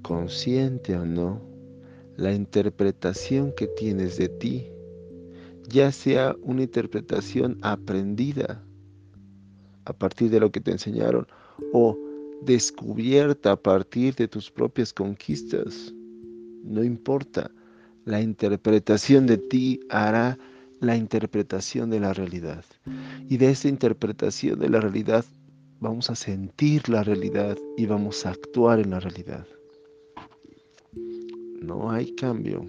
consciente 0.00 0.96
o 0.96 1.04
no, 1.04 1.38
la 2.16 2.32
interpretación 2.32 3.52
que 3.52 3.66
tienes 3.66 4.16
de 4.16 4.30
ti, 4.30 4.68
ya 5.68 5.92
sea 5.92 6.34
una 6.40 6.62
interpretación 6.62 7.58
aprendida 7.60 8.64
a 9.84 9.92
partir 9.92 10.30
de 10.30 10.40
lo 10.40 10.50
que 10.50 10.60
te 10.60 10.70
enseñaron 10.70 11.26
o 11.74 11.94
descubierta 12.40 13.52
a 13.52 13.62
partir 13.62 14.14
de 14.14 14.28
tus 14.28 14.50
propias 14.50 14.94
conquistas. 14.94 15.92
No 16.64 16.82
importa, 16.82 17.50
la 18.06 18.22
interpretación 18.22 19.26
de 19.26 19.36
ti 19.36 19.78
hará 19.90 20.38
la 20.80 20.96
interpretación 20.96 21.90
de 21.90 22.00
la 22.00 22.12
realidad. 22.12 22.64
Y 23.28 23.36
de 23.36 23.50
esa 23.50 23.68
interpretación 23.68 24.58
de 24.58 24.68
la 24.68 24.80
realidad 24.80 25.24
vamos 25.80 26.10
a 26.10 26.14
sentir 26.14 26.88
la 26.88 27.04
realidad 27.04 27.56
y 27.76 27.86
vamos 27.86 28.26
a 28.26 28.30
actuar 28.30 28.80
en 28.80 28.90
la 28.90 29.00
realidad 29.00 29.46
no 31.68 31.90
hay 31.90 32.14
cambio. 32.14 32.64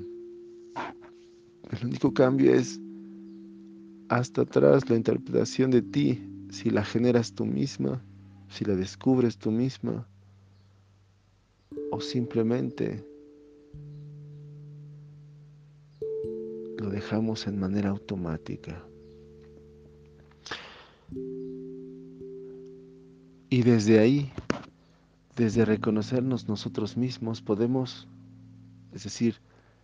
El 1.72 1.86
único 1.86 2.14
cambio 2.14 2.54
es 2.54 2.80
hasta 4.10 4.42
atrás 4.42 4.90
la 4.90 4.96
interpretación 4.96 5.72
de 5.72 5.82
ti, 5.82 6.22
si 6.50 6.70
la 6.70 6.84
generas 6.84 7.34
tú 7.34 7.46
misma, 7.46 8.04
si 8.50 8.66
la 8.66 8.76
descubres 8.76 9.38
tú 9.38 9.52
misma, 9.52 10.08
o 11.92 12.02
simplemente 12.02 13.06
lo 16.80 16.90
dejamos 16.90 17.48
en 17.48 17.60
manera 17.60 17.90
automática. 17.90 18.84
Y 23.50 23.64
desde 23.64 24.00
ahí, 24.00 24.32
desde 25.36 25.66
reconocernos 25.66 26.48
nosotros 26.48 26.98
mismos, 26.98 27.42
podemos 27.42 28.08
es 28.94 29.04
decir, 29.04 29.36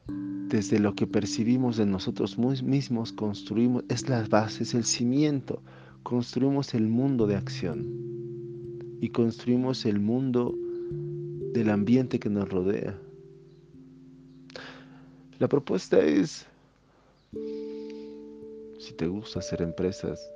desde 0.08 0.80
lo 0.80 0.96
que 0.96 1.08
percibimos 1.08 1.78
de 1.78 1.86
nosotros 1.86 2.38
mismos, 2.38 3.12
construimos, 3.14 3.84
es 3.90 4.08
la 4.10 4.24
base, 4.24 4.64
es 4.64 4.74
el 4.74 4.86
cimiento, 4.86 5.62
construimos 6.04 6.74
el 6.74 6.88
mundo 6.88 7.28
de 7.28 7.36
acción 7.36 7.86
y 9.02 9.10
construimos 9.10 9.86
el 9.86 10.00
mundo 10.00 10.56
del 11.54 11.70
ambiente 11.70 12.20
que 12.20 12.30
nos 12.30 12.50
rodea. 12.50 12.98
La 15.40 15.48
propuesta 15.48 16.00
es, 16.00 16.48
si 18.80 18.94
te 18.94 19.08
gusta 19.08 19.40
hacer 19.40 19.62
empresas, 19.62 20.32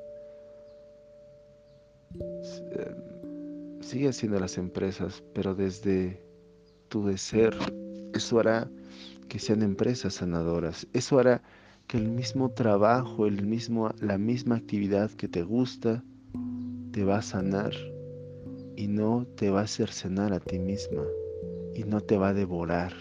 eh, 2.15 2.95
sigue 3.81 4.09
haciendo 4.09 4.39
las 4.39 4.57
empresas, 4.57 5.23
pero 5.33 5.55
desde 5.55 6.21
tu 6.89 7.05
de 7.05 7.17
ser 7.17 7.55
eso 8.13 8.39
hará 8.39 8.69
que 9.27 9.39
sean 9.39 9.61
empresas 9.61 10.15
sanadoras. 10.15 10.87
Eso 10.93 11.19
hará 11.19 11.41
que 11.87 11.97
el 11.97 12.09
mismo 12.09 12.51
trabajo, 12.51 13.25
el 13.25 13.45
mismo, 13.45 13.89
la 13.99 14.17
misma 14.17 14.55
actividad 14.55 15.11
que 15.11 15.27
te 15.27 15.43
gusta, 15.43 16.03
te 16.91 17.03
va 17.03 17.17
a 17.17 17.21
sanar 17.21 17.73
y 18.75 18.87
no 18.87 19.25
te 19.35 19.49
va 19.49 19.61
a 19.61 19.63
hacer 19.63 19.89
cenar 19.91 20.33
a 20.33 20.39
ti 20.39 20.59
misma 20.59 21.03
y 21.75 21.83
no 21.83 22.01
te 22.01 22.17
va 22.17 22.29
a 22.29 22.33
devorar. 22.33 22.93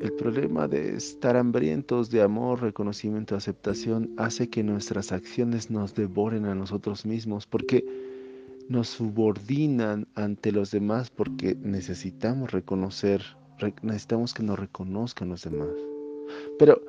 El 0.00 0.12
problema 0.12 0.68
de 0.68 0.94
estar 0.94 1.36
hambrientos 1.36 2.08
de 2.10 2.22
amor, 2.22 2.62
reconocimiento, 2.62 3.34
aceptación 3.34 4.14
hace 4.16 4.48
que 4.48 4.62
nuestras 4.62 5.10
acciones 5.10 5.72
nos 5.72 5.92
devoren 5.94 6.44
a 6.44 6.54
nosotros 6.54 7.04
mismos 7.04 7.48
porque 7.48 7.84
nos 8.68 8.88
subordinan 8.88 10.06
ante 10.14 10.52
los 10.52 10.70
demás 10.70 11.10
porque 11.10 11.56
necesitamos 11.56 12.52
reconocer, 12.52 13.22
necesitamos 13.82 14.34
que 14.34 14.44
nos 14.44 14.56
reconozcan 14.56 15.30
los 15.30 15.42
demás. 15.42 15.74
Pero 16.60 16.80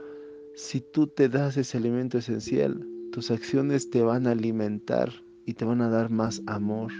si 0.55 0.79
tú 0.79 1.07
te 1.07 1.29
das 1.29 1.57
ese 1.57 1.79
elemento 1.79 2.19
esencial, 2.19 2.87
tus 3.11 3.31
acciones 3.31 3.89
te 3.89 4.03
van 4.03 4.27
a 4.27 4.31
alimentar 4.31 5.11
y 5.47 5.55
te 5.55 5.65
van 5.65 5.81
a 5.81 5.89
dar 5.89 6.11
más 6.11 6.43
amor. 6.45 6.91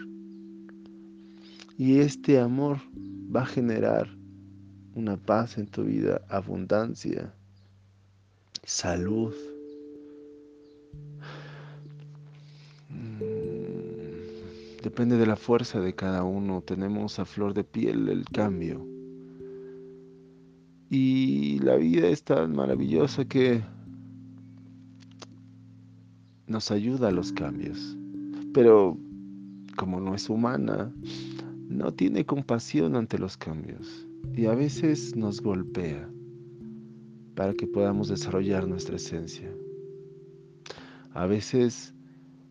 Y 1.78 2.00
este 2.00 2.40
amor 2.40 2.80
va 3.34 3.44
a 3.44 3.46
generar 3.46 4.19
una 4.96 5.18
paz 5.18 5.58
en 5.58 5.68
tu 5.68 5.84
vida, 5.84 6.22
abundancia, 6.30 7.34
salud, 8.64 9.34
Depende 14.84 15.18
de 15.18 15.26
la 15.26 15.36
fuerza 15.36 15.82
de 15.82 15.94
cada 15.94 16.24
uno. 16.24 16.62
Tenemos 16.62 17.20
a 17.20 17.26
flor 17.26 17.54
de 17.54 17.64
piel 17.64 18.08
el 18.08 18.26
cambio. 18.26 18.86
Y 20.90 21.60
la 21.60 21.76
vida 21.76 22.08
es 22.08 22.24
tan 22.24 22.56
maravillosa 22.56 23.26
que 23.26 23.62
nos 26.48 26.72
ayuda 26.72 27.10
a 27.10 27.12
los 27.12 27.34
cambios. 27.34 27.98
Pero 28.54 28.98
como 29.76 30.00
no 30.00 30.16
es 30.16 30.30
humana, 30.30 30.92
no 31.68 31.94
tiene 31.94 32.26
compasión 32.26 32.96
ante 32.96 33.20
los 33.20 33.38
cambios. 33.38 34.09
Y 34.34 34.46
a 34.46 34.56
veces 34.56 35.16
nos 35.16 35.42
golpea 35.42 36.10
para 37.36 37.54
que 37.54 37.68
podamos 37.68 38.10
desarrollar 38.10 38.68
nuestra 38.68 38.98
esencia. 38.98 39.50
A 41.14 41.26
veces 41.26 41.94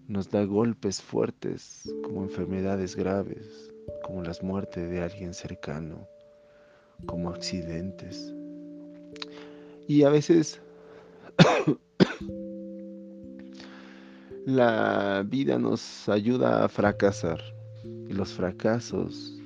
nos 0.06 0.30
da 0.30 0.44
golpes 0.44 1.02
fuertes 1.02 1.92
como 2.02 2.22
enfermedades 2.22 2.96
graves, 2.96 3.70
como 4.02 4.22
las 4.22 4.42
muertes 4.42 4.90
de 4.90 5.02
alguien 5.02 5.34
cercano, 5.34 6.06
como 7.06 7.30
accidentes. 7.30 8.34
Y 9.86 10.02
a 10.02 10.10
veces 10.10 10.60
la 14.46 15.24
vida 15.28 15.58
nos 15.58 16.08
ayuda 16.08 16.64
a 16.64 16.68
fracasar 16.68 17.40
y 17.84 18.14
los 18.14 18.32
fracasos 18.32 19.37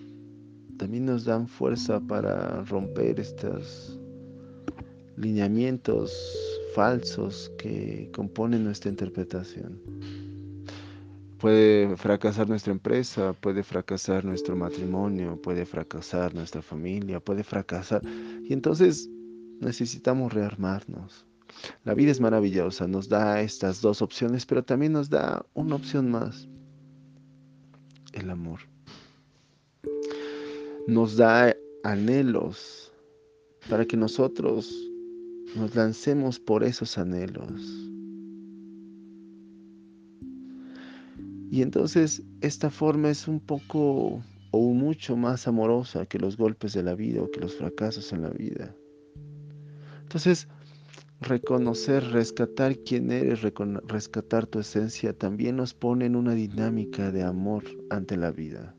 también 0.83 1.07
nos 1.07 1.25
dan 1.25 1.47
fuerza 1.47 2.01
para 2.01 2.65
romper 2.65 3.21
estos 3.21 3.97
lineamientos 5.17 6.13
falsos 6.75 7.53
que 7.57 8.11
componen 8.13 8.65
nuestra 8.65 8.91
interpretación. 8.91 9.81
Puede 11.39 11.97
fracasar 11.97 12.49
nuestra 12.49 12.73
empresa, 12.73 13.33
puede 13.33 13.63
fracasar 13.63 14.25
nuestro 14.25 14.57
matrimonio, 14.57 15.41
puede 15.41 15.67
fracasar 15.67 16.35
nuestra 16.35 16.63
familia, 16.63 17.21
puede 17.21 17.45
fracasar. 17.45 18.03
Y 18.43 18.53
entonces 18.53 19.09
necesitamos 19.61 20.33
rearmarnos. 20.33 21.25
La 21.85 21.95
vida 21.95 22.11
es 22.11 22.21
maravillosa, 22.21 22.89
nos 22.89 23.09
da 23.09 23.41
estas 23.41 23.81
dos 23.81 24.03
opciones, 24.03 24.47
pero 24.47 24.65
también 24.65 24.95
nos 24.95 25.09
da 25.09 25.47
una 25.55 25.77
opción 25.77 26.11
más, 26.11 26.49
el 28.15 28.31
amor. 28.31 28.72
Nos 30.87 31.17
da 31.17 31.55
anhelos 31.85 32.93
para 33.69 33.85
que 33.85 33.97
nosotros 33.97 34.73
nos 35.55 35.75
lancemos 35.75 36.39
por 36.41 36.65
esos 36.65 36.99
anhelos. 36.99 37.89
Y 41.51 41.61
entonces 41.61 42.23
esta 42.41 42.71
forma 42.71 43.11
es 43.11 43.29
un 43.29 43.39
poco 43.39 44.23
o 44.53 44.61
mucho 44.73 45.17
más 45.17 45.47
amorosa 45.47 46.07
que 46.07 46.19
los 46.19 46.37
golpes 46.37 46.73
de 46.73 46.83
la 46.83 46.95
vida 46.95 47.23
o 47.23 47.31
que 47.31 47.41
los 47.41 47.55
fracasos 47.55 48.13
en 48.13 48.23
la 48.23 48.31
vida. 48.31 48.75
Entonces, 50.03 50.49
reconocer, 51.21 52.05
rescatar 52.05 52.79
quién 52.79 53.11
eres, 53.11 53.43
rescatar 53.87 54.47
tu 54.47 54.61
esencia, 54.61 55.13
también 55.13 55.57
nos 55.57 55.75
pone 55.75 56.07
en 56.07 56.17
una 56.17 56.35
dinámica 56.35 57.11
de 57.11 57.23
amor 57.23 57.65
ante 57.91 58.17
la 58.17 58.31
vida. 58.31 58.75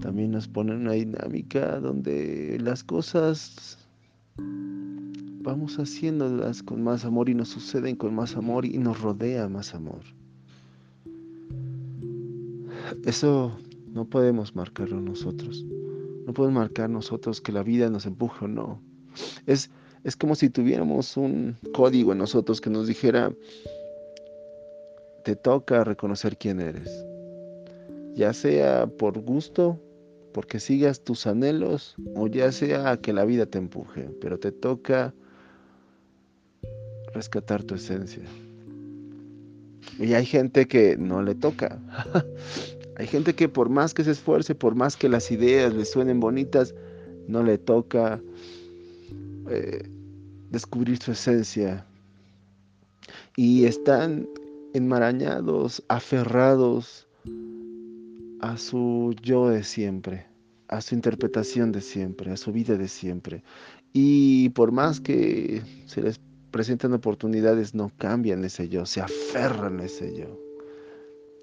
También 0.00 0.30
nos 0.30 0.46
pone 0.46 0.74
una 0.74 0.92
dinámica 0.92 1.80
donde 1.80 2.58
las 2.60 2.84
cosas 2.84 3.78
vamos 5.46 5.76
haciéndolas 5.78 6.62
con 6.62 6.82
más 6.82 7.04
amor 7.04 7.28
y 7.28 7.34
nos 7.34 7.48
suceden 7.48 7.96
con 7.96 8.14
más 8.14 8.36
amor 8.36 8.66
y 8.66 8.78
nos 8.78 9.00
rodea 9.00 9.48
más 9.48 9.74
amor. 9.74 10.00
Eso 13.04 13.56
no 13.92 14.04
podemos 14.04 14.54
marcarlo 14.54 15.00
nosotros. 15.00 15.64
No 16.26 16.34
podemos 16.34 16.60
marcar 16.60 16.90
nosotros 16.90 17.40
que 17.40 17.52
la 17.52 17.62
vida 17.62 17.88
nos 17.88 18.04
empuje 18.04 18.44
o 18.44 18.48
no. 18.48 18.82
Es, 19.46 19.70
es 20.04 20.16
como 20.16 20.34
si 20.34 20.50
tuviéramos 20.50 21.16
un 21.16 21.56
código 21.72 22.12
en 22.12 22.18
nosotros 22.18 22.60
que 22.60 22.68
nos 22.68 22.88
dijera, 22.88 23.32
te 25.24 25.36
toca 25.36 25.84
reconocer 25.84 26.36
quién 26.36 26.60
eres. 26.60 26.90
Ya 28.14 28.32
sea 28.32 28.86
por 28.86 29.20
gusto, 29.20 29.80
porque 30.36 30.60
sigas 30.60 31.00
tus 31.00 31.26
anhelos, 31.26 31.96
o 32.14 32.26
ya 32.26 32.52
sea 32.52 32.98
que 32.98 33.14
la 33.14 33.24
vida 33.24 33.46
te 33.46 33.56
empuje, 33.56 34.10
pero 34.20 34.38
te 34.38 34.52
toca 34.52 35.14
rescatar 37.14 37.62
tu 37.62 37.74
esencia. 37.74 38.22
Y 39.98 40.12
hay 40.12 40.26
gente 40.26 40.68
que 40.68 40.98
no 40.98 41.22
le 41.22 41.34
toca. 41.34 41.80
Hay 42.98 43.06
gente 43.06 43.34
que 43.34 43.48
por 43.48 43.70
más 43.70 43.94
que 43.94 44.04
se 44.04 44.10
esfuerce, 44.10 44.54
por 44.54 44.74
más 44.74 44.94
que 44.94 45.08
las 45.08 45.30
ideas 45.30 45.72
le 45.72 45.86
suenen 45.86 46.20
bonitas, 46.20 46.74
no 47.28 47.42
le 47.42 47.56
toca 47.56 48.20
eh, 49.48 49.88
descubrir 50.50 50.98
su 50.98 51.12
esencia. 51.12 51.86
Y 53.36 53.64
están 53.64 54.28
enmarañados, 54.74 55.82
aferrados 55.88 57.05
a 58.46 58.56
su 58.56 59.14
yo 59.22 59.48
de 59.48 59.64
siempre, 59.64 60.26
a 60.68 60.80
su 60.80 60.94
interpretación 60.94 61.72
de 61.72 61.80
siempre, 61.80 62.30
a 62.30 62.36
su 62.36 62.52
vida 62.52 62.76
de 62.76 62.86
siempre. 62.86 63.42
Y 63.92 64.50
por 64.50 64.70
más 64.70 65.00
que 65.00 65.62
se 65.86 66.00
les 66.00 66.20
presenten 66.52 66.92
oportunidades, 66.92 67.74
no 67.74 67.90
cambian 67.98 68.44
ese 68.44 68.68
yo, 68.68 68.86
se 68.86 69.00
aferran 69.00 69.80
a 69.80 69.84
ese 69.84 70.16
yo. 70.16 70.38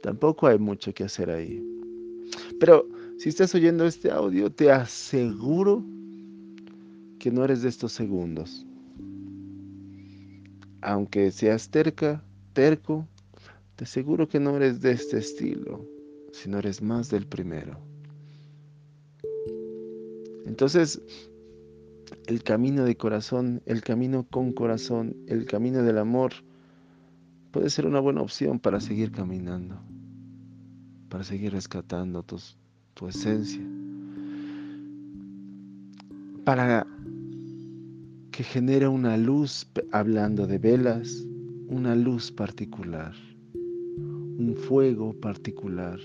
Tampoco 0.02 0.48
hay 0.48 0.58
mucho 0.60 0.94
que 0.94 1.04
hacer 1.04 1.30
ahí. 1.30 1.62
Pero 2.60 2.88
si 3.18 3.30
estás 3.30 3.54
oyendo 3.54 3.86
este 3.86 4.10
audio, 4.10 4.50
te 4.50 4.72
aseguro 4.72 5.84
que 7.20 7.32
no 7.32 7.44
eres 7.44 7.64
de 7.64 7.70
estos 7.70 7.92
segundos. 7.92 8.66
Aunque 10.82 11.32
seas 11.32 11.70
terca, 11.70 12.24
terco, 12.54 13.06
te 13.76 13.84
aseguro 13.84 14.28
que 14.30 14.40
no 14.40 14.56
eres 14.56 14.80
de 14.82 14.92
este 14.92 15.18
estilo, 15.18 15.93
sino 16.34 16.60
eres 16.60 16.82
más 16.82 17.10
del 17.10 17.26
primero. 17.26 17.80
Entonces, 20.46 21.02
el 22.28 22.44
camino 22.44 22.84
de 22.84 22.98
corazón, 22.98 23.62
el 23.66 23.82
camino 23.82 24.28
con 24.30 24.52
corazón, 24.52 25.16
el 25.28 25.46
camino 25.46 25.82
del 25.82 25.98
amor, 25.98 26.34
puede 27.52 27.70
ser 27.70 27.86
una 27.86 28.02
buena 28.02 28.22
opción 28.22 28.60
para 28.60 28.82
seguir 28.82 29.14
caminando 29.14 29.80
para 31.14 31.24
seguir 31.24 31.54
rescatando 31.54 32.24
tu 32.24 33.08
esencia, 33.08 33.62
para 36.44 36.88
que 38.32 38.44
genere 38.44 38.88
una 38.88 39.16
luz, 39.16 39.68
hablando 39.92 40.48
de 40.48 40.58
velas, 40.58 41.24
una 41.68 41.96
luz 41.96 42.32
particular, 42.32 43.14
un 43.54 44.56
fuego 44.68 45.14
particular, 45.14 46.00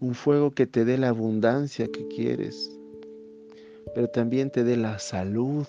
un 0.00 0.14
fuego 0.14 0.50
que 0.50 0.66
te 0.66 0.84
dé 0.84 0.98
la 0.98 1.08
abundancia 1.08 1.88
que 1.88 2.06
quieres, 2.08 2.70
pero 3.94 4.08
también 4.08 4.50
te 4.50 4.64
dé 4.64 4.76
la 4.76 4.98
salud 4.98 5.66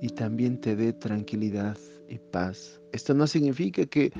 y 0.00 0.08
también 0.08 0.60
te 0.60 0.76
dé 0.76 0.92
tranquilidad 0.92 1.76
y 2.08 2.18
paz. 2.18 2.80
Esto 2.92 3.14
no 3.14 3.26
significa 3.26 3.86
que, 3.86 4.10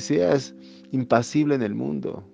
seas 0.00 0.54
impasible 0.90 1.54
en 1.54 1.62
el 1.62 1.74
mundo. 1.74 2.24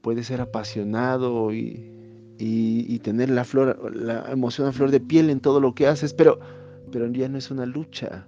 Puedes 0.00 0.26
ser 0.26 0.40
apasionado 0.40 1.52
y, 1.52 2.98
tener 3.02 3.30
la, 3.30 3.44
flor, 3.44 3.94
la 3.94 4.30
emoción 4.30 4.68
a 4.68 4.72
flor 4.72 4.90
de 4.90 5.00
piel 5.00 5.30
en 5.30 5.40
todo 5.40 5.60
lo 5.60 5.74
que 5.74 5.86
haces, 5.86 6.14
pero, 6.14 6.38
pero 6.90 7.06
ya 7.12 7.28
no 7.28 7.38
es 7.38 7.50
una 7.50 7.66
lucha 7.66 8.26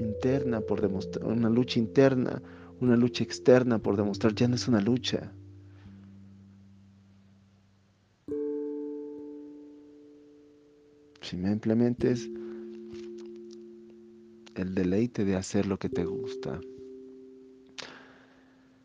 interna 0.00 0.60
por 0.60 0.80
demostrar, 0.80 1.26
una 1.26 1.50
lucha 1.50 1.78
interna, 1.78 2.42
una 2.80 2.96
lucha 2.96 3.22
externa 3.24 3.78
por 3.78 3.96
demostrar, 3.96 4.34
ya 4.34 4.48
no 4.48 4.54
es 4.54 4.66
una 4.66 4.80
lucha. 4.80 5.32
Simplemente 11.20 12.10
es 12.10 12.28
el 14.54 14.74
deleite 14.74 15.24
de 15.24 15.36
hacer 15.36 15.66
lo 15.66 15.78
que 15.78 15.88
te 15.88 16.04
gusta. 16.04 16.60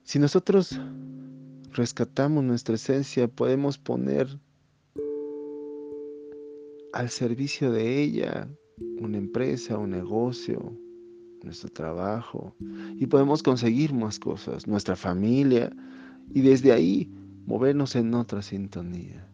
Si 0.04 0.20
nosotros 0.20 0.80
rescatamos 1.72 2.44
nuestra 2.44 2.76
esencia, 2.76 3.28
podemos 3.28 3.78
poner 3.78 4.28
al 6.94 7.10
servicio 7.10 7.72
de 7.72 8.02
ella 8.02 8.48
una 9.00 9.18
empresa, 9.18 9.78
un 9.78 9.90
negocio, 9.92 10.78
nuestro 11.46 11.70
trabajo, 11.70 12.56
y 12.96 13.06
podemos 13.08 13.44
conseguir 13.44 13.94
más 13.94 14.20
cosas, 14.20 14.68
nuestra 14.68 14.96
familia, 14.96 15.72
y 16.34 16.42
desde 16.42 16.72
ahí 16.74 17.12
movernos 17.46 17.96
en 17.96 18.14
otra 18.14 18.42
sintonía. 18.42 19.28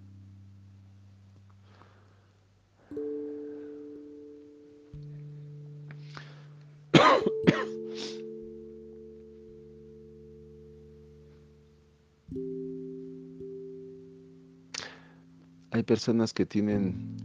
Hay 15.72 15.84
personas 15.84 16.34
que 16.34 16.46
tienen 16.46 17.16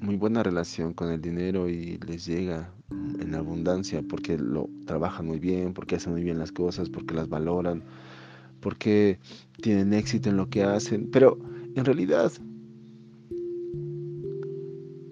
muy 0.00 0.16
buena 0.16 0.42
relación 0.42 0.94
con 0.94 1.10
el 1.10 1.20
dinero 1.20 1.68
y 1.68 1.98
les 1.98 2.24
llega 2.24 2.72
en 2.90 3.34
abundancia 3.34 4.02
porque 4.08 4.36
lo 4.38 4.68
trabajan 4.86 5.26
muy 5.26 5.38
bien, 5.38 5.74
porque 5.74 5.96
hacen 5.96 6.12
muy 6.12 6.22
bien 6.22 6.38
las 6.38 6.52
cosas, 6.52 6.88
porque 6.88 7.14
las 7.14 7.28
valoran, 7.28 7.82
porque 8.60 9.18
tienen 9.62 9.92
éxito 9.92 10.28
en 10.30 10.36
lo 10.36 10.48
que 10.48 10.64
hacen. 10.64 11.10
Pero 11.10 11.38
en 11.74 11.84
realidad 11.84 12.32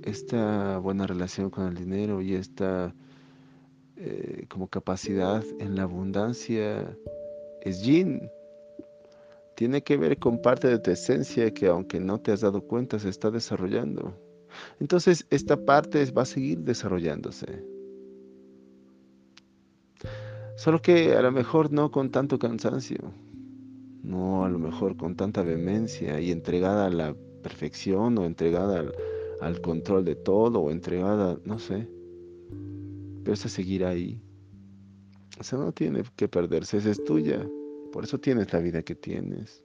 esta 0.03 0.79
buena 0.79 1.07
relación 1.07 1.51
con 1.51 1.67
el 1.67 1.75
dinero 1.75 2.23
y 2.23 2.35
esta 2.35 2.95
eh, 3.97 4.47
como 4.49 4.69
capacidad 4.69 5.45
en 5.59 5.75
la 5.75 5.83
abundancia 5.83 6.97
es 7.63 7.83
yin, 7.83 8.31
tiene 9.57 9.83
que 9.83 9.97
ver 9.97 10.19
con 10.19 10.41
parte 10.41 10.69
de 10.69 10.79
tu 10.79 10.93
esencia 10.93 11.53
que 11.53 11.67
aunque 11.67 11.99
no 11.99 12.21
te 12.21 12.31
has 12.31 12.41
dado 12.43 12.63
cuenta 12.63 12.99
se 12.99 13.09
está 13.09 13.31
desarrollando. 13.31 14.15
Entonces 14.81 15.27
esta 15.31 15.65
parte 15.65 16.05
va 16.11 16.23
a 16.23 16.27
seguir 16.27 16.61
desarrollándose. 16.61 17.65
Solo 20.57 20.83
que 20.83 21.15
a 21.15 21.23
lo 21.23 21.31
mejor 21.31 21.73
no 21.73 21.91
con 21.91 22.11
tanto 22.11 22.39
cansancio, 22.39 23.13
no 24.03 24.45
a 24.45 24.49
lo 24.49 24.59
mejor 24.59 24.97
con 24.97 25.15
tanta 25.15 25.43
vehemencia 25.43 26.21
y 26.21 26.33
entregada 26.33 26.87
a 26.87 26.91
la 26.91 27.15
perfección 27.43 28.19
o 28.19 28.25
entregada 28.27 28.91
al, 29.41 29.61
control 29.61 30.05
de 30.05 30.17
todo 30.17 30.61
o 30.61 30.71
entregada, 30.71 31.39
no 31.45 31.59
sé. 31.59 31.89
Pero 33.23 33.35
esa 33.35 33.49
seguirá 33.49 33.91
ahí. 33.91 34.21
O 35.39 35.45
sea, 35.45 35.59
no 35.59 35.71
tiene 35.71 36.03
que 36.17 36.27
perderse, 36.27 36.79
esa 36.79 36.91
es 36.91 37.05
tuya. 37.05 37.49
Por 37.93 38.05
eso 38.05 38.19
tienes 38.19 38.53
la 38.53 38.59
vida 38.59 38.83
que 38.83 38.97
tienes. 38.97 39.63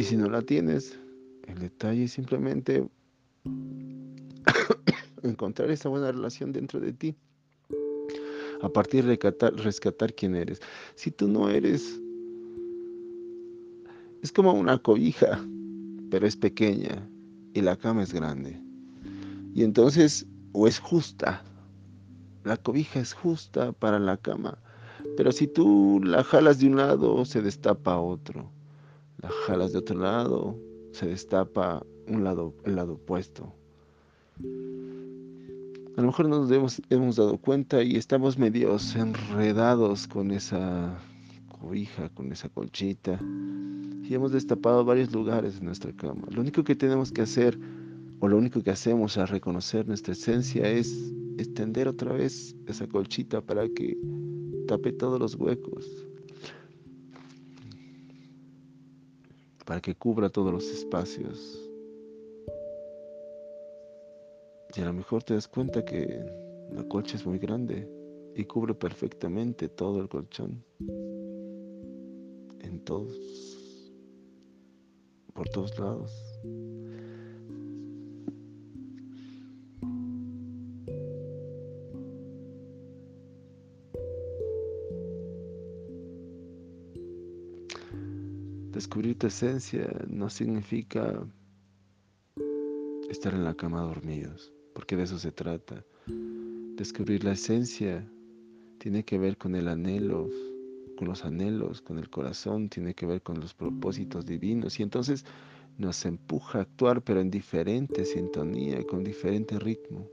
Y 0.00 0.04
si 0.04 0.16
no 0.16 0.30
la 0.30 0.40
tienes, 0.40 0.98
el 1.46 1.58
detalle 1.58 2.04
es 2.04 2.12
simplemente 2.12 2.88
encontrar 5.22 5.70
esa 5.70 5.90
buena 5.90 6.10
relación 6.10 6.52
dentro 6.52 6.80
de 6.80 6.94
ti. 6.94 7.14
A 8.62 8.70
partir 8.70 9.04
de 9.04 9.10
rescatar, 9.10 9.52
rescatar 9.56 10.14
quién 10.14 10.36
eres. 10.36 10.62
Si 10.94 11.10
tú 11.10 11.28
no 11.28 11.50
eres, 11.50 12.00
es 14.22 14.32
como 14.32 14.54
una 14.54 14.78
cobija, 14.78 15.38
pero 16.10 16.26
es 16.26 16.34
pequeña 16.34 17.06
y 17.52 17.60
la 17.60 17.76
cama 17.76 18.02
es 18.02 18.14
grande. 18.14 18.58
Y 19.54 19.64
entonces, 19.64 20.26
o 20.52 20.66
es 20.66 20.78
justa, 20.78 21.44
la 22.44 22.56
cobija 22.56 23.00
es 23.00 23.12
justa 23.12 23.72
para 23.72 23.98
la 23.98 24.16
cama, 24.16 24.56
pero 25.18 25.30
si 25.30 25.46
tú 25.46 26.00
la 26.02 26.24
jalas 26.24 26.58
de 26.58 26.68
un 26.68 26.76
lado, 26.76 27.22
se 27.26 27.42
destapa 27.42 28.00
otro. 28.00 28.50
La 29.22 29.28
jalas 29.46 29.72
de 29.72 29.78
otro 29.78 29.98
lado, 29.98 30.58
se 30.92 31.06
destapa 31.06 31.84
un 32.06 32.24
lado, 32.24 32.54
el 32.64 32.76
lado 32.76 32.94
opuesto. 32.94 33.52
A 35.96 36.00
lo 36.00 36.06
mejor 36.06 36.28
no 36.28 36.40
nos 36.40 36.50
hemos, 36.50 36.80
hemos 36.88 37.16
dado 37.16 37.36
cuenta 37.36 37.82
y 37.82 37.96
estamos 37.96 38.38
medios 38.38 38.96
enredados 38.96 40.06
con 40.06 40.30
esa 40.30 40.98
cobija, 41.48 42.08
con 42.10 42.32
esa 42.32 42.48
colchita. 42.48 43.20
Y 44.02 44.14
hemos 44.14 44.32
destapado 44.32 44.84
varios 44.84 45.12
lugares 45.12 45.58
en 45.58 45.66
nuestra 45.66 45.92
cama. 45.92 46.26
Lo 46.30 46.40
único 46.40 46.64
que 46.64 46.74
tenemos 46.74 47.12
que 47.12 47.22
hacer, 47.22 47.58
o 48.20 48.28
lo 48.28 48.38
único 48.38 48.62
que 48.62 48.70
hacemos 48.70 49.18
al 49.18 49.28
reconocer 49.28 49.86
nuestra 49.86 50.14
esencia, 50.14 50.68
es 50.68 51.12
extender 51.36 51.88
otra 51.88 52.12
vez 52.12 52.56
esa 52.66 52.86
colchita 52.86 53.40
para 53.40 53.68
que 53.68 53.98
tape 54.66 54.92
todos 54.92 55.20
los 55.20 55.34
huecos. 55.34 56.06
Para 59.70 59.80
que 59.80 59.94
cubra 59.94 60.28
todos 60.28 60.52
los 60.52 60.68
espacios. 60.68 61.38
Y 64.74 64.80
a 64.80 64.84
lo 64.84 64.92
mejor 64.92 65.22
te 65.22 65.34
das 65.34 65.46
cuenta 65.46 65.84
que 65.84 66.26
la 66.72 66.82
colcha 66.88 67.14
es 67.14 67.24
muy 67.24 67.38
grande 67.38 67.88
y 68.34 68.44
cubre 68.46 68.74
perfectamente 68.74 69.68
todo 69.68 70.00
el 70.00 70.08
colchón. 70.08 70.64
En 72.58 72.80
todos, 72.84 73.14
por 75.34 75.48
todos 75.50 75.78
lados. 75.78 76.29
Descubrir 88.80 89.18
tu 89.18 89.26
esencia 89.26 89.86
no 90.08 90.30
significa 90.30 91.22
estar 93.10 93.34
en 93.34 93.44
la 93.44 93.52
cama 93.52 93.82
dormidos 93.82 94.54
porque 94.74 94.96
de 94.96 95.02
eso 95.02 95.18
se 95.18 95.32
trata. 95.32 95.84
Descubrir 96.76 97.22
la 97.22 97.32
esencia 97.32 98.10
tiene 98.78 99.04
que 99.04 99.18
ver 99.18 99.36
con 99.36 99.54
el 99.54 99.68
anhelo, 99.68 100.30
con 100.96 101.08
los 101.08 101.26
anhelos, 101.26 101.82
con 101.82 101.98
el 101.98 102.08
corazón, 102.08 102.70
tiene 102.70 102.94
que 102.94 103.04
ver 103.04 103.20
con 103.20 103.38
los 103.38 103.52
propósitos 103.52 104.24
divinos 104.24 104.80
y 104.80 104.82
entonces 104.82 105.26
nos 105.76 106.06
empuja 106.06 106.60
a 106.60 106.62
actuar 106.62 107.02
pero 107.02 107.20
en 107.20 107.30
diferente 107.30 108.06
sintonía, 108.06 108.82
con 108.86 109.04
diferente 109.04 109.58
ritmo. 109.58 110.08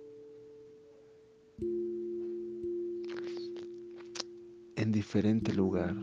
En 4.75 4.91
diferente 4.91 5.53
lugar. 5.53 5.95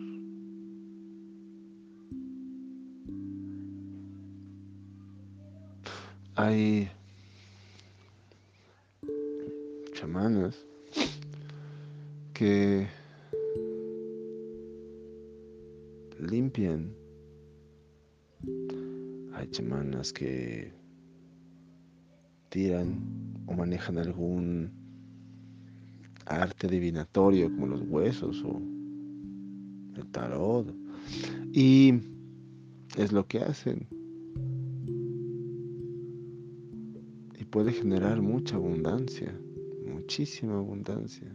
Hay 6.37 6.91
chamanas 9.93 10.67
que 12.33 12.89
limpian. 16.19 16.93
Hay 19.35 19.47
chamanas 19.53 20.13
que 20.13 20.73
tiran 22.49 22.99
o 23.47 23.53
manejan 23.53 23.99
algún 23.99 24.73
arte 26.27 26.67
divinatorio 26.67 27.47
como 27.47 27.69
los 27.69 27.83
huesos 27.83 28.43
o 28.43 28.61
el 29.97 30.07
tarot. 30.11 30.75
Y 31.53 31.95
es 32.97 33.13
lo 33.13 33.25
que 33.29 33.39
hacen. 33.39 33.87
Puede 37.55 37.73
generar 37.73 38.21
mucha 38.21 38.57
abundancia 38.57 39.33
muchísima 40.05 40.59
abundancia 40.59 41.33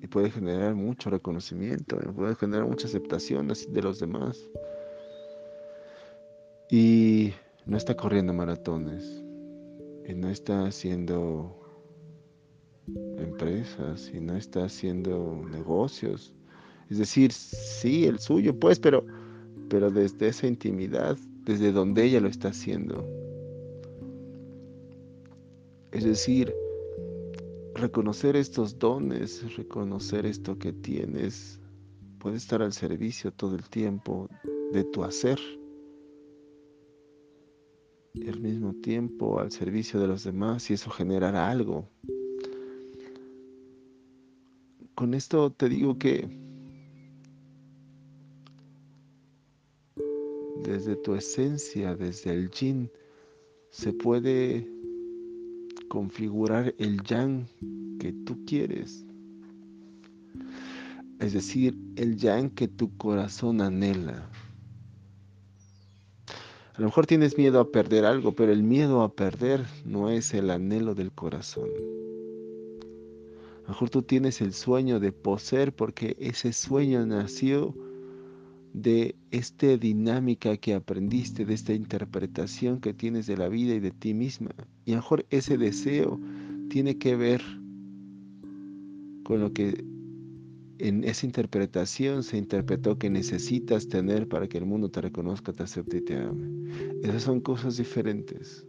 y 0.00 0.06
puede 0.06 0.30
generar 0.30 0.74
mucho 0.74 1.10
reconocimiento, 1.10 1.98
puede 2.14 2.36
generar 2.36 2.66
mucha 2.66 2.86
aceptación 2.86 3.48
de 3.48 3.82
los 3.82 3.98
demás. 3.98 4.38
Y 6.70 7.32
no 7.66 7.76
está 7.76 7.96
corriendo 7.96 8.32
maratones, 8.32 9.24
y 10.08 10.14
no 10.14 10.30
está 10.30 10.66
haciendo 10.66 11.58
empresas, 13.18 14.10
y 14.14 14.20
no 14.20 14.36
está 14.36 14.64
haciendo 14.64 15.44
negocios. 15.50 16.32
Es 16.88 16.98
decir, 16.98 17.32
sí, 17.32 18.06
el 18.06 18.20
suyo, 18.20 18.58
pues, 18.58 18.78
pero, 18.78 19.04
pero 19.68 19.90
desde 19.90 20.28
esa 20.28 20.46
intimidad, 20.46 21.18
desde 21.44 21.72
donde 21.72 22.04
ella 22.04 22.20
lo 22.20 22.28
está 22.28 22.48
haciendo. 22.48 23.17
Es 25.90 26.04
decir, 26.04 26.54
reconocer 27.74 28.36
estos 28.36 28.78
dones, 28.78 29.56
reconocer 29.56 30.26
esto 30.26 30.58
que 30.58 30.72
tienes, 30.72 31.60
puede 32.18 32.36
estar 32.36 32.62
al 32.62 32.72
servicio 32.72 33.32
todo 33.32 33.54
el 33.54 33.68
tiempo 33.68 34.28
de 34.72 34.84
tu 34.84 35.02
hacer 35.04 35.38
y 38.14 38.28
al 38.28 38.40
mismo 38.40 38.74
tiempo 38.74 39.38
al 39.38 39.50
servicio 39.52 40.00
de 40.00 40.08
los 40.08 40.24
demás 40.24 40.70
y 40.70 40.74
eso 40.74 40.90
generará 40.90 41.48
algo. 41.48 41.88
Con 44.94 45.14
esto 45.14 45.52
te 45.52 45.68
digo 45.68 45.96
que 45.96 46.28
desde 50.64 50.96
tu 50.96 51.14
esencia, 51.14 51.94
desde 51.94 52.32
el 52.32 52.50
yin, 52.50 52.90
se 53.70 53.92
puede 53.92 54.77
configurar 55.88 56.74
el 56.78 57.02
yang 57.02 57.46
que 57.98 58.12
tú 58.24 58.38
quieres. 58.46 59.04
Es 61.20 61.32
decir, 61.32 61.76
el 61.96 62.16
yang 62.16 62.50
que 62.50 62.68
tu 62.68 62.96
corazón 62.96 63.60
anhela. 63.60 64.28
A 66.74 66.80
lo 66.80 66.86
mejor 66.86 67.06
tienes 67.06 67.36
miedo 67.36 67.58
a 67.58 67.72
perder 67.72 68.04
algo, 68.04 68.32
pero 68.32 68.52
el 68.52 68.62
miedo 68.62 69.02
a 69.02 69.12
perder 69.12 69.66
no 69.84 70.10
es 70.10 70.32
el 70.32 70.50
anhelo 70.50 70.94
del 70.94 71.10
corazón. 71.10 71.68
A 73.58 73.62
lo 73.62 73.68
mejor 73.68 73.90
tú 73.90 74.02
tienes 74.02 74.40
el 74.40 74.54
sueño 74.54 75.00
de 75.00 75.10
poseer 75.10 75.74
porque 75.74 76.16
ese 76.20 76.52
sueño 76.52 77.04
nació 77.04 77.74
de 78.82 79.16
esta 79.30 79.76
dinámica 79.76 80.56
que 80.56 80.74
aprendiste, 80.74 81.44
de 81.44 81.54
esta 81.54 81.72
interpretación 81.72 82.80
que 82.80 82.94
tienes 82.94 83.26
de 83.26 83.36
la 83.36 83.48
vida 83.48 83.74
y 83.74 83.80
de 83.80 83.90
ti 83.90 84.14
misma. 84.14 84.50
Y 84.84 84.92
a 84.92 84.96
lo 84.96 85.02
mejor 85.02 85.26
ese 85.30 85.58
deseo 85.58 86.20
tiene 86.70 86.98
que 86.98 87.16
ver 87.16 87.42
con 89.24 89.40
lo 89.40 89.52
que 89.52 89.84
en 90.78 91.04
esa 91.04 91.26
interpretación 91.26 92.22
se 92.22 92.38
interpretó 92.38 92.98
que 92.98 93.10
necesitas 93.10 93.88
tener 93.88 94.28
para 94.28 94.48
que 94.48 94.58
el 94.58 94.66
mundo 94.66 94.90
te 94.90 95.00
reconozca, 95.00 95.52
te 95.52 95.64
acepte 95.64 95.98
y 95.98 96.00
te 96.02 96.16
ame. 96.16 96.48
Esas 97.02 97.24
son 97.24 97.40
cosas 97.40 97.76
diferentes. 97.76 98.64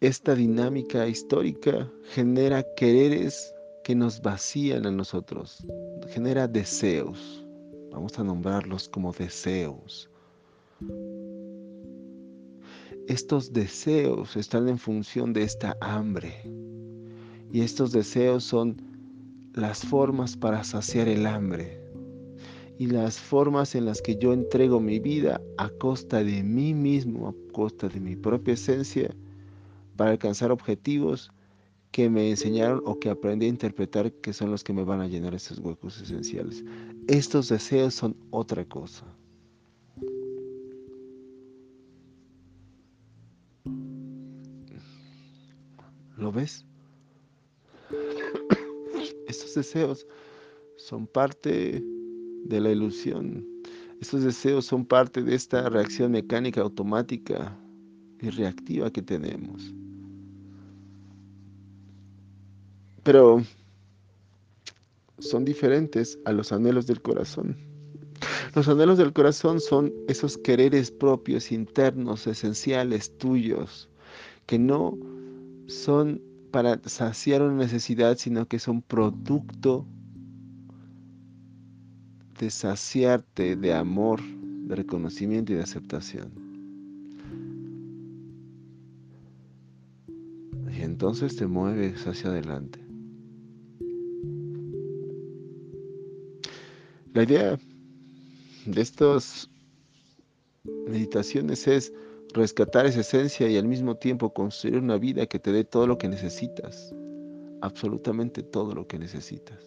Esta 0.00 0.34
dinámica 0.34 1.06
histórica 1.08 1.90
genera 2.10 2.64
quereres 2.76 3.54
que 3.84 3.94
nos 3.94 4.20
vacían 4.20 4.86
a 4.86 4.90
nosotros, 4.90 5.64
genera 6.08 6.46
deseos. 6.46 7.44
Vamos 7.90 8.18
a 8.18 8.24
nombrarlos 8.24 8.88
como 8.88 9.12
deseos. 9.12 10.08
Estos 13.08 13.52
deseos 13.52 14.36
están 14.36 14.68
en 14.68 14.78
función 14.78 15.32
de 15.32 15.42
esta 15.42 15.76
hambre. 15.80 16.34
Y 17.52 17.60
estos 17.60 17.92
deseos 17.92 18.44
son 18.44 18.80
las 19.54 19.80
formas 19.80 20.36
para 20.36 20.64
saciar 20.64 21.08
el 21.08 21.26
hambre. 21.26 21.80
Y 22.78 22.86
las 22.86 23.18
formas 23.18 23.74
en 23.74 23.84
las 23.84 24.00
que 24.00 24.16
yo 24.16 24.32
entrego 24.32 24.80
mi 24.80 24.98
vida 24.98 25.40
a 25.58 25.68
costa 25.68 26.24
de 26.24 26.42
mí 26.42 26.72
mismo, 26.72 27.28
a 27.28 27.52
costa 27.52 27.88
de 27.88 28.00
mi 28.00 28.16
propia 28.16 28.54
esencia, 28.54 29.14
para 29.96 30.12
alcanzar 30.12 30.50
objetivos 30.50 31.30
que 31.92 32.08
me 32.08 32.30
enseñaron 32.30 32.82
o 32.86 32.98
que 32.98 33.10
aprendí 33.10 33.46
a 33.46 33.50
interpretar 33.50 34.10
que 34.12 34.32
son 34.32 34.50
los 34.50 34.64
que 34.64 34.72
me 34.72 34.82
van 34.82 35.00
a 35.00 35.06
llenar 35.06 35.34
esos 35.34 35.58
huecos 35.58 36.00
esenciales. 36.00 36.64
Estos 37.06 37.50
deseos 37.50 37.94
son 37.94 38.16
otra 38.30 38.64
cosa. 38.64 39.04
¿Lo 46.16 46.32
ves? 46.32 46.64
Estos 49.28 49.54
deseos 49.54 50.06
son 50.76 51.06
parte 51.06 51.82
de 52.44 52.60
la 52.60 52.70
ilusión. 52.70 53.46
Estos 54.00 54.22
deseos 54.22 54.64
son 54.64 54.86
parte 54.86 55.22
de 55.22 55.34
esta 55.34 55.68
reacción 55.68 56.12
mecánica 56.12 56.62
automática 56.62 57.54
y 58.20 58.30
reactiva 58.30 58.90
que 58.90 59.02
tenemos. 59.02 59.74
Pero 63.02 63.42
son 65.18 65.44
diferentes 65.44 66.18
a 66.24 66.32
los 66.32 66.52
anhelos 66.52 66.86
del 66.86 67.00
corazón. 67.00 67.56
Los 68.54 68.68
anhelos 68.68 68.98
del 68.98 69.12
corazón 69.12 69.60
son 69.60 69.92
esos 70.08 70.36
quereres 70.38 70.90
propios, 70.90 71.52
internos, 71.52 72.26
esenciales, 72.26 73.16
tuyos, 73.18 73.88
que 74.46 74.58
no 74.58 74.96
son 75.66 76.20
para 76.50 76.80
saciar 76.84 77.42
una 77.42 77.54
necesidad, 77.54 78.18
sino 78.18 78.46
que 78.46 78.58
son 78.58 78.82
producto 78.82 79.86
de 82.38 82.50
saciarte 82.50 83.56
de 83.56 83.72
amor, 83.72 84.20
de 84.20 84.76
reconocimiento 84.76 85.52
y 85.52 85.56
de 85.56 85.62
aceptación. 85.62 86.30
Y 90.76 90.82
entonces 90.82 91.36
te 91.36 91.46
mueves 91.46 92.06
hacia 92.06 92.30
adelante. 92.30 92.81
La 97.14 97.24
idea 97.24 97.58
de 98.64 98.80
estas 98.80 99.50
meditaciones 100.86 101.68
es 101.68 101.92
rescatar 102.32 102.86
esa 102.86 103.00
esencia 103.00 103.48
y 103.50 103.58
al 103.58 103.68
mismo 103.68 103.96
tiempo 103.96 104.32
construir 104.32 104.78
una 104.78 104.96
vida 104.96 105.26
que 105.26 105.38
te 105.38 105.52
dé 105.52 105.64
todo 105.64 105.86
lo 105.86 105.98
que 105.98 106.08
necesitas, 106.08 106.94
absolutamente 107.60 108.42
todo 108.42 108.74
lo 108.74 108.86
que 108.86 108.98
necesitas. 108.98 109.62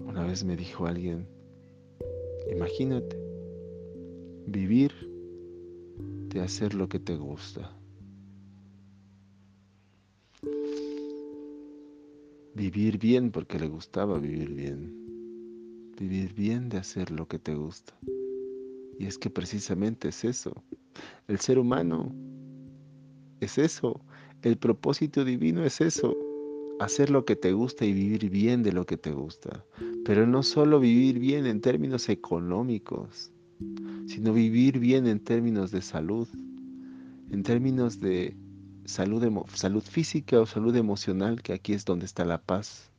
Una 0.00 0.24
vez 0.26 0.42
me 0.42 0.56
dijo 0.56 0.86
alguien, 0.86 1.24
imagínate 2.50 3.17
vivir 4.58 4.92
de 6.30 6.40
hacer 6.40 6.74
lo 6.74 6.88
que 6.88 6.98
te 6.98 7.14
gusta. 7.14 7.72
Vivir 12.54 12.98
bien 12.98 13.30
porque 13.30 13.56
le 13.60 13.68
gustaba 13.68 14.18
vivir 14.18 14.50
bien. 14.52 14.80
Vivir 15.96 16.34
bien 16.34 16.68
de 16.68 16.78
hacer 16.78 17.12
lo 17.12 17.28
que 17.28 17.38
te 17.38 17.54
gusta. 17.54 17.94
Y 18.98 19.06
es 19.06 19.16
que 19.16 19.30
precisamente 19.30 20.08
es 20.08 20.24
eso. 20.24 20.52
El 21.28 21.38
ser 21.38 21.56
humano 21.60 22.12
es 23.38 23.58
eso. 23.58 24.00
El 24.42 24.56
propósito 24.58 25.24
divino 25.24 25.64
es 25.64 25.80
eso. 25.80 26.16
Hacer 26.80 27.10
lo 27.10 27.24
que 27.24 27.36
te 27.36 27.52
gusta 27.52 27.84
y 27.84 27.92
vivir 27.92 28.28
bien 28.28 28.64
de 28.64 28.72
lo 28.72 28.84
que 28.86 28.96
te 28.96 29.12
gusta. 29.12 29.64
Pero 30.04 30.26
no 30.26 30.42
solo 30.42 30.80
vivir 30.80 31.20
bien 31.20 31.46
en 31.46 31.60
términos 31.60 32.08
económicos, 32.08 33.32
sino 34.08 34.32
vivir 34.32 34.78
bien 34.78 35.06
en 35.06 35.20
términos 35.20 35.70
de 35.70 35.82
salud, 35.82 36.26
en 37.30 37.42
términos 37.42 38.00
de 38.00 38.34
salud, 38.86 39.82
física 39.82 40.40
o 40.40 40.46
salud 40.46 40.74
emocional, 40.74 41.42
que 41.42 41.52
aquí 41.52 41.74
es 41.74 41.84
donde 41.84 42.06
está 42.06 42.24
la 42.24 42.40
paz. 42.40 42.90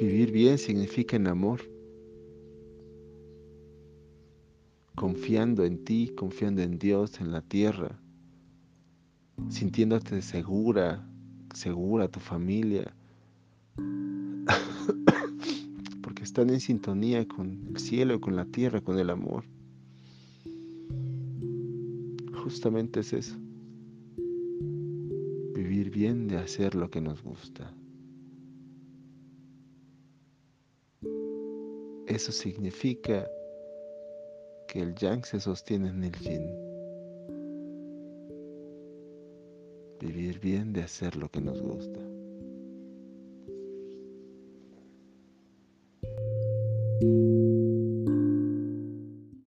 Vivir 0.00 0.32
bien 0.32 0.56
significa 0.56 1.16
en 1.16 1.26
amor, 1.26 1.60
confiando 4.94 5.62
en 5.66 5.84
ti, 5.84 6.14
confiando 6.16 6.62
en 6.62 6.78
Dios, 6.78 7.20
en 7.20 7.32
la 7.32 7.42
tierra, 7.42 8.00
sintiéndote 9.50 10.22
segura, 10.22 11.06
segura 11.52 12.08
tu 12.08 12.18
familia, 12.18 12.94
están 16.30 16.50
en 16.50 16.60
sintonía 16.60 17.26
con 17.26 17.66
el 17.66 17.76
cielo, 17.78 18.20
con 18.20 18.36
la 18.36 18.44
tierra, 18.44 18.80
con 18.80 19.00
el 19.00 19.10
amor. 19.10 19.42
Justamente 22.44 23.00
es 23.00 23.12
eso. 23.12 23.36
Vivir 25.52 25.90
bien 25.90 26.28
de 26.28 26.36
hacer 26.36 26.76
lo 26.76 26.88
que 26.88 27.00
nos 27.00 27.20
gusta. 27.24 27.74
Eso 32.06 32.30
significa 32.30 33.28
que 34.68 34.82
el 34.82 34.94
yang 34.94 35.24
se 35.24 35.40
sostiene 35.40 35.88
en 35.88 36.04
el 36.04 36.12
yin. 36.12 36.46
Vivir 39.98 40.38
bien 40.38 40.72
de 40.72 40.84
hacer 40.84 41.16
lo 41.16 41.28
que 41.28 41.40
nos 41.40 41.60
gusta. 41.60 42.09
thank 47.00 47.10
you 47.10 47.29